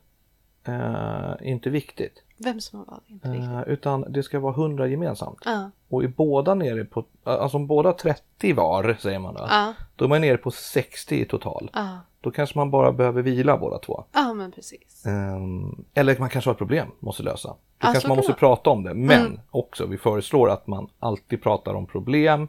[0.65, 2.23] är inte viktigt.
[2.37, 3.51] Vem som har vad, inte viktigt.
[3.51, 5.39] Eh, utan det ska vara 100 gemensamt.
[5.45, 9.75] Ja, Och är båda nere på, alltså om båda 30 var, säger man då, ja,
[9.97, 11.71] då är man nere på 60 i total.
[11.73, 14.05] ja, Då kanske man bara behöver vila båda två.
[14.13, 15.07] ja men precis.
[15.07, 17.49] Ehm, eller man kanske har ett problem, måste lösa.
[17.49, 18.95] Då Ja, kanske man måste det prata om det.
[18.95, 19.41] Men Mm.
[19.51, 22.49] också, vi föreslår att man alltid pratar om problem,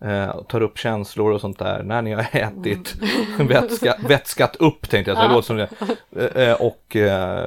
[0.00, 2.94] eh, tar upp känslor och sånt där när ni har ätit,
[3.48, 5.30] vätska, vätskat upp tänkte jag, så det Mm.
[5.30, 5.36] Ja.
[5.36, 6.36] låter som det.
[6.36, 6.96] Eh, eh, och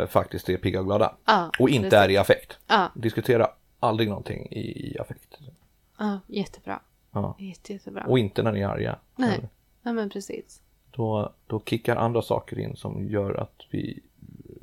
[0.09, 1.15] faktiskt är pigga och glada.
[1.25, 2.03] Ja, Och inte precis.
[2.05, 2.57] är i affekt.
[2.93, 3.47] Diskutera
[3.79, 5.37] aldrig någonting i, i affekt.
[5.99, 6.79] ja, jättebra.
[7.11, 7.35] Ja.
[7.39, 8.03] Jätte, jättebra.
[8.07, 8.95] Och inte när ni är arga.
[9.15, 9.49] Nej,
[9.83, 10.61] ja men precis.
[10.99, 13.99] Då, då kickar andra saker in som gör att vi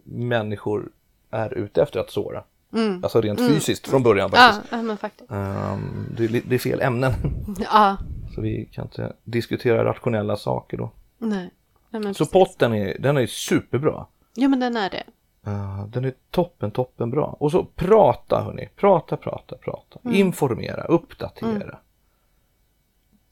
[0.05, 0.89] människor
[1.31, 2.45] är ute efter att såra.
[2.73, 3.05] Mm.
[3.05, 4.73] Alltså rent fysiskt från början Ja, faktiskt.
[4.73, 5.31] ja men faktiskt.
[5.31, 7.13] Ehm, det, det är fel ämnen.
[7.61, 7.97] Ja,
[8.35, 10.91] Så vi kan inte diskutera rationella saker då.
[11.19, 11.51] nej.
[11.91, 14.07] Ja, men Så potten är, den är superbra.
[14.35, 15.05] Ja, men den är det.
[15.51, 17.37] Uh, den är toppen, toppen bra.
[17.41, 18.69] Och så prata hörni.
[18.77, 19.99] Prata, prata, prata.
[20.05, 20.17] Mm.
[20.17, 21.79] Informera, uppdatera.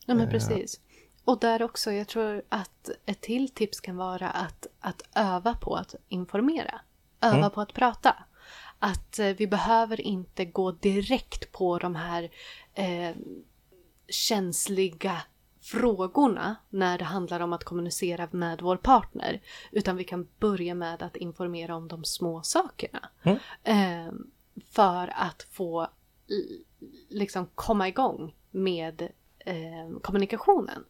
[0.07, 0.81] Ja, men precis.
[1.25, 5.75] Och där också, jag tror att ett till tips kan vara att, att öva på
[5.75, 6.81] att informera.
[7.21, 8.17] Öva på att prata.
[8.79, 12.31] Att eh, vi behöver inte gå direkt på de här
[12.75, 13.17] eh,
[14.09, 15.23] känsliga
[15.61, 19.41] frågorna när det handlar om att kommunicera med vår partner.
[19.73, 23.09] Utan vi kan börja med att informera om de små sakerna.
[23.63, 24.13] Eh,
[24.71, 25.89] för att få
[27.09, 29.09] liksom komma igång med
[29.39, 30.85] eh, kommunikationen.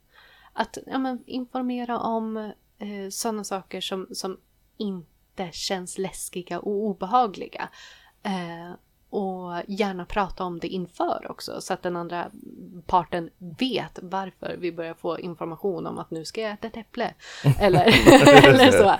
[0.54, 2.36] Att ja, men, informera om
[2.78, 4.40] eh, sådana saker som, som
[4.76, 7.68] inte känns läskiga och obehagliga.
[8.22, 8.72] Eh,
[9.14, 12.30] och gärna prata om det inför också så att den andra
[12.86, 17.14] parten vet varför vi börjar få information om att nu ska jag äta ett äpple.
[17.60, 17.84] Eller,
[18.48, 18.88] eller så.
[18.88, 18.96] Eh,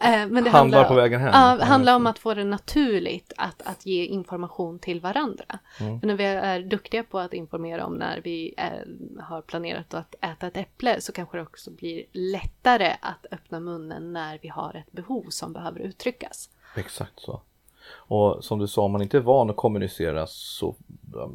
[0.00, 1.30] men det Handlar handlar på vägen hem.
[1.32, 5.58] Ja, handlar om att få det naturligt att, att ge information till varandra.
[5.80, 6.00] Mm.
[6.00, 10.14] För när vi är duktiga på att informera om när vi eh, har planerat att
[10.20, 14.74] äta ett äpple så kanske det också blir lättare att öppna munnen när vi har
[14.76, 16.50] ett behov som behöver uttryckas.
[16.76, 17.40] Exakt så.
[17.90, 20.74] Och som du sa, om man inte är van att kommunicera så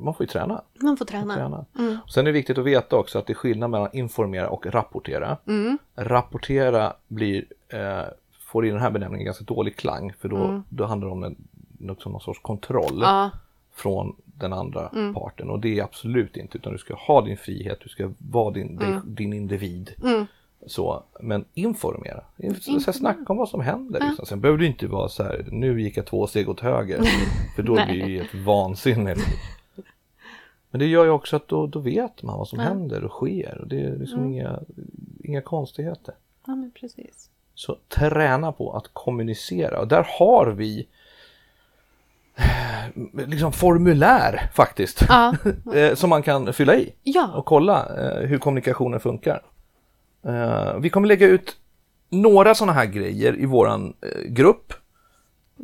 [0.02, 0.62] man får ju träna.
[0.82, 1.34] Man får träna.
[1.36, 1.66] träna.
[2.10, 5.38] Sen är det viktigt att veta också att det är skillnad mellan informera och rapportera.
[5.48, 5.78] Mm.
[5.96, 8.02] Rapportera blir, eh,
[8.40, 10.64] får i den här benämningen ganska dålig klang för då, Mm.
[10.70, 11.36] då handlar det om en,
[11.78, 13.30] något, någon sorts kontroll Ja,
[13.76, 15.14] från den andra Mm.
[15.14, 18.52] parten och det är absolut inte utan du ska ha din frihet, du ska vara
[18.52, 19.94] din, dig, din individ.
[20.04, 20.26] Mm.
[20.68, 24.00] Så, men informera, In, så här, snacka om vad som händer.
[24.08, 24.26] Liksom.
[24.26, 27.02] Sen behöver du inte vara så här, nu gick jag två steg åt höger,
[27.56, 29.16] för då blir det ju ett vansinne.
[30.72, 33.58] Men det gör ju också att då, då vet man vad som händer och sker
[33.62, 34.32] och det är liksom Mm.
[34.34, 34.60] inga,
[35.24, 36.14] inga konstigheter.
[36.48, 37.30] ja men precis.
[37.56, 40.88] Så träna på att kommunicera och där har vi
[42.36, 45.36] eh, liksom formulär faktiskt Ja,
[45.76, 49.42] eh, som man kan fylla i och ja, kolla eh, hur kommunikationen funkar.
[50.26, 51.58] Eh, vi kommer lägga ut
[52.10, 54.74] några sådana här grejer i våran eh, grupp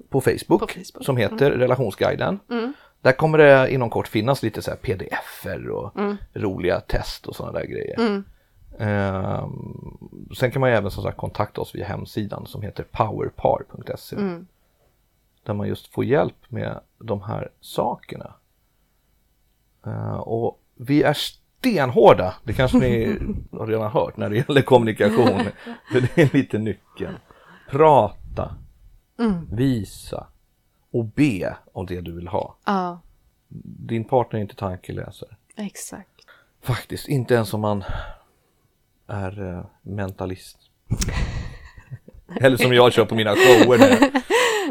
[0.10, 1.06] på Facebook, På Facebook.
[1.06, 2.40] som heter Relationsguiden.
[3.02, 5.92] Där kommer det inom kort finnas lite så här pdf-er och
[6.34, 8.24] roliga test och sådana där grejer.
[8.80, 9.98] Ehm,
[10.38, 14.16] sen kan man ju även som sagt kontakta oss via hemsidan som heter powerpar.se.
[15.44, 18.34] Där man just får hjälp med de här sakerna.
[19.86, 21.14] Eh, och vi är
[21.60, 23.18] stenhårda, det kanske ni
[23.52, 25.40] har redan hört när det gäller kommunikation.
[25.92, 27.18] För det är lite nyckeln.
[27.70, 28.56] Prata,
[29.52, 30.28] visa
[30.92, 32.56] och be om det du vill ha.
[32.66, 33.02] ja,
[33.88, 35.30] Din partner är inte tankeläsare.
[35.56, 36.10] exakt.
[36.64, 37.84] Faktiskt, inte ens om man
[39.08, 40.58] är eh, mentalist.
[42.42, 43.98] Eller som jag kör på mina shower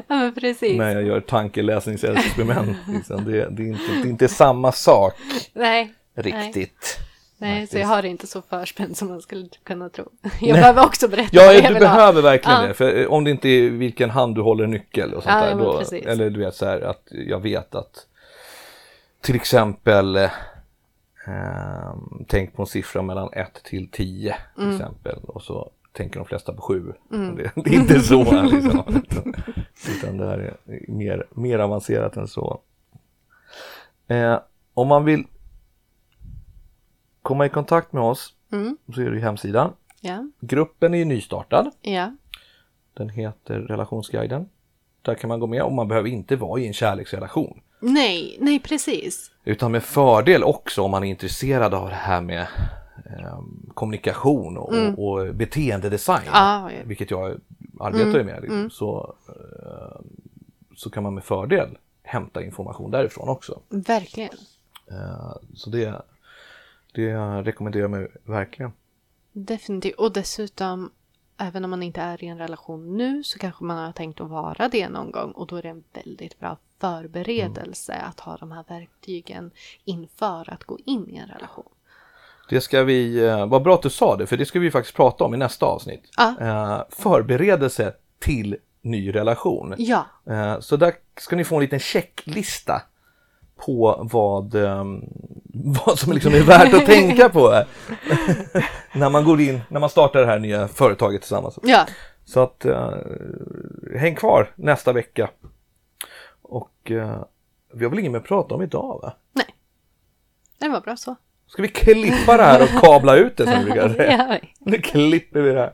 [0.09, 0.78] Ja men precis.
[0.78, 2.76] när jag gör tankeläsningsexperiment.
[2.89, 3.24] Liksom.
[3.24, 5.14] Det, det, är inte, det är inte samma sak
[5.53, 5.95] Nej.
[6.22, 6.98] Riktigt.
[7.40, 7.80] Nej, så faktiskt.
[7.80, 10.04] jag har det inte så förspänt som man skulle kunna tro.
[10.40, 11.80] Jag behöver också berätta Ja, jag du ha.
[11.80, 12.66] behöver verkligen Ja.
[12.68, 12.74] det.
[12.74, 15.50] För eh, om det inte är vilken hand du håller nyckel och sånt Ja, där.
[15.50, 18.06] ja, Då, eller du vet så här att jag vet att
[19.20, 20.30] till exempel eh,
[21.26, 24.76] ehm, tänk på en siffra mellan 1 till 10 till Mm.
[24.76, 25.18] exempel.
[25.24, 26.92] Och så tänker de flesta på 7.
[27.10, 29.02] Det, det är inte så liksom.
[29.96, 30.56] utan det här är
[30.88, 32.60] mer, mer avancerat än så.
[34.08, 34.38] Eh,
[34.74, 35.24] om man vill
[37.22, 38.76] komma i kontakt med oss Mm.
[38.94, 39.72] så är det ju hemsidan.
[40.00, 41.70] Ja, Gruppen är ju nystartad.
[41.82, 42.16] ja,
[42.94, 44.48] Den heter Relationsguiden.
[45.02, 47.60] Där kan man gå med och man behöver inte vara i en kärleksrelation.
[47.80, 49.30] nej, nej precis.
[49.44, 52.46] Utan med fördel också om man är intresserad av det här med
[53.06, 53.40] eh,
[53.74, 56.18] kommunikation och, och beteendedesign.
[56.22, 56.32] Mm.
[56.34, 56.78] Ja, ja.
[56.84, 57.40] Vilket jag
[57.80, 58.42] arbetar ju med.
[58.42, 58.70] Liksom.
[58.70, 60.00] Så, eh,
[60.76, 63.60] så kan man med fördel hämta information därifrån också.
[63.68, 64.30] Verkligen.
[64.90, 66.02] Eh, så det,
[66.93, 68.72] det rekommenderar jag mig verkligen.
[69.32, 69.95] Definitivt.
[69.95, 70.91] Och dessutom,
[71.36, 74.30] även om man inte är i en relation nu så kanske man har tänkt att
[74.30, 75.30] vara det någon gång.
[75.30, 79.51] Och då är det en väldigt bra förberedelse att ha de här verktygen
[79.84, 81.68] inför att gå in i en relation.
[82.49, 84.97] Det ska vi, eh, vad bra att du sa det, för det ska vi faktiskt
[84.97, 86.03] prata om i nästa avsnitt.
[86.16, 86.34] Ja.
[86.41, 89.74] Eh, förberedelse till ny relation.
[89.78, 92.82] Ja, Eh, så där ska ni få en liten checklista
[93.66, 95.02] på vad, ehm,
[95.86, 97.64] vad som liksom är värt att tänka på
[98.94, 101.59] när man går in, när man startar det här nya företaget tillsammans.
[101.62, 101.86] ja,
[102.24, 102.90] Så att eh,
[103.96, 105.30] häng kvar nästa vecka.
[106.42, 107.22] Och eh,
[107.74, 109.12] vi har väl inget mer att prata om idag va?
[109.32, 109.46] nej.
[110.59, 111.16] Det var bra så.
[111.46, 114.40] Ska vi klippa det här och kabla ut det som vi brukar säga?
[114.59, 115.72] Nu klipper vi det här.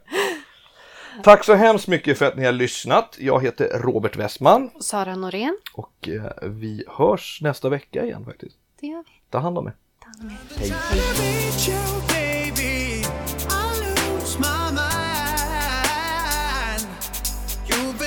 [1.23, 3.17] Tack så hemskt mycket för att ni har lyssnat.
[3.21, 5.59] Jag heter Robert Westman Sara Norén.
[5.75, 8.57] och eh, vi hörs nästa vecka igen faktiskt.
[8.81, 9.21] Det gör vi.
[9.31, 9.75] Ta hand om er.
[10.01, 10.61] Ta hand om er.
[10.61, 10.75] Hej.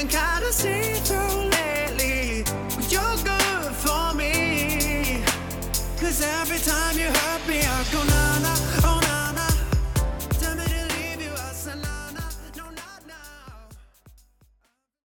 [0.10, 1.27] Kinda see through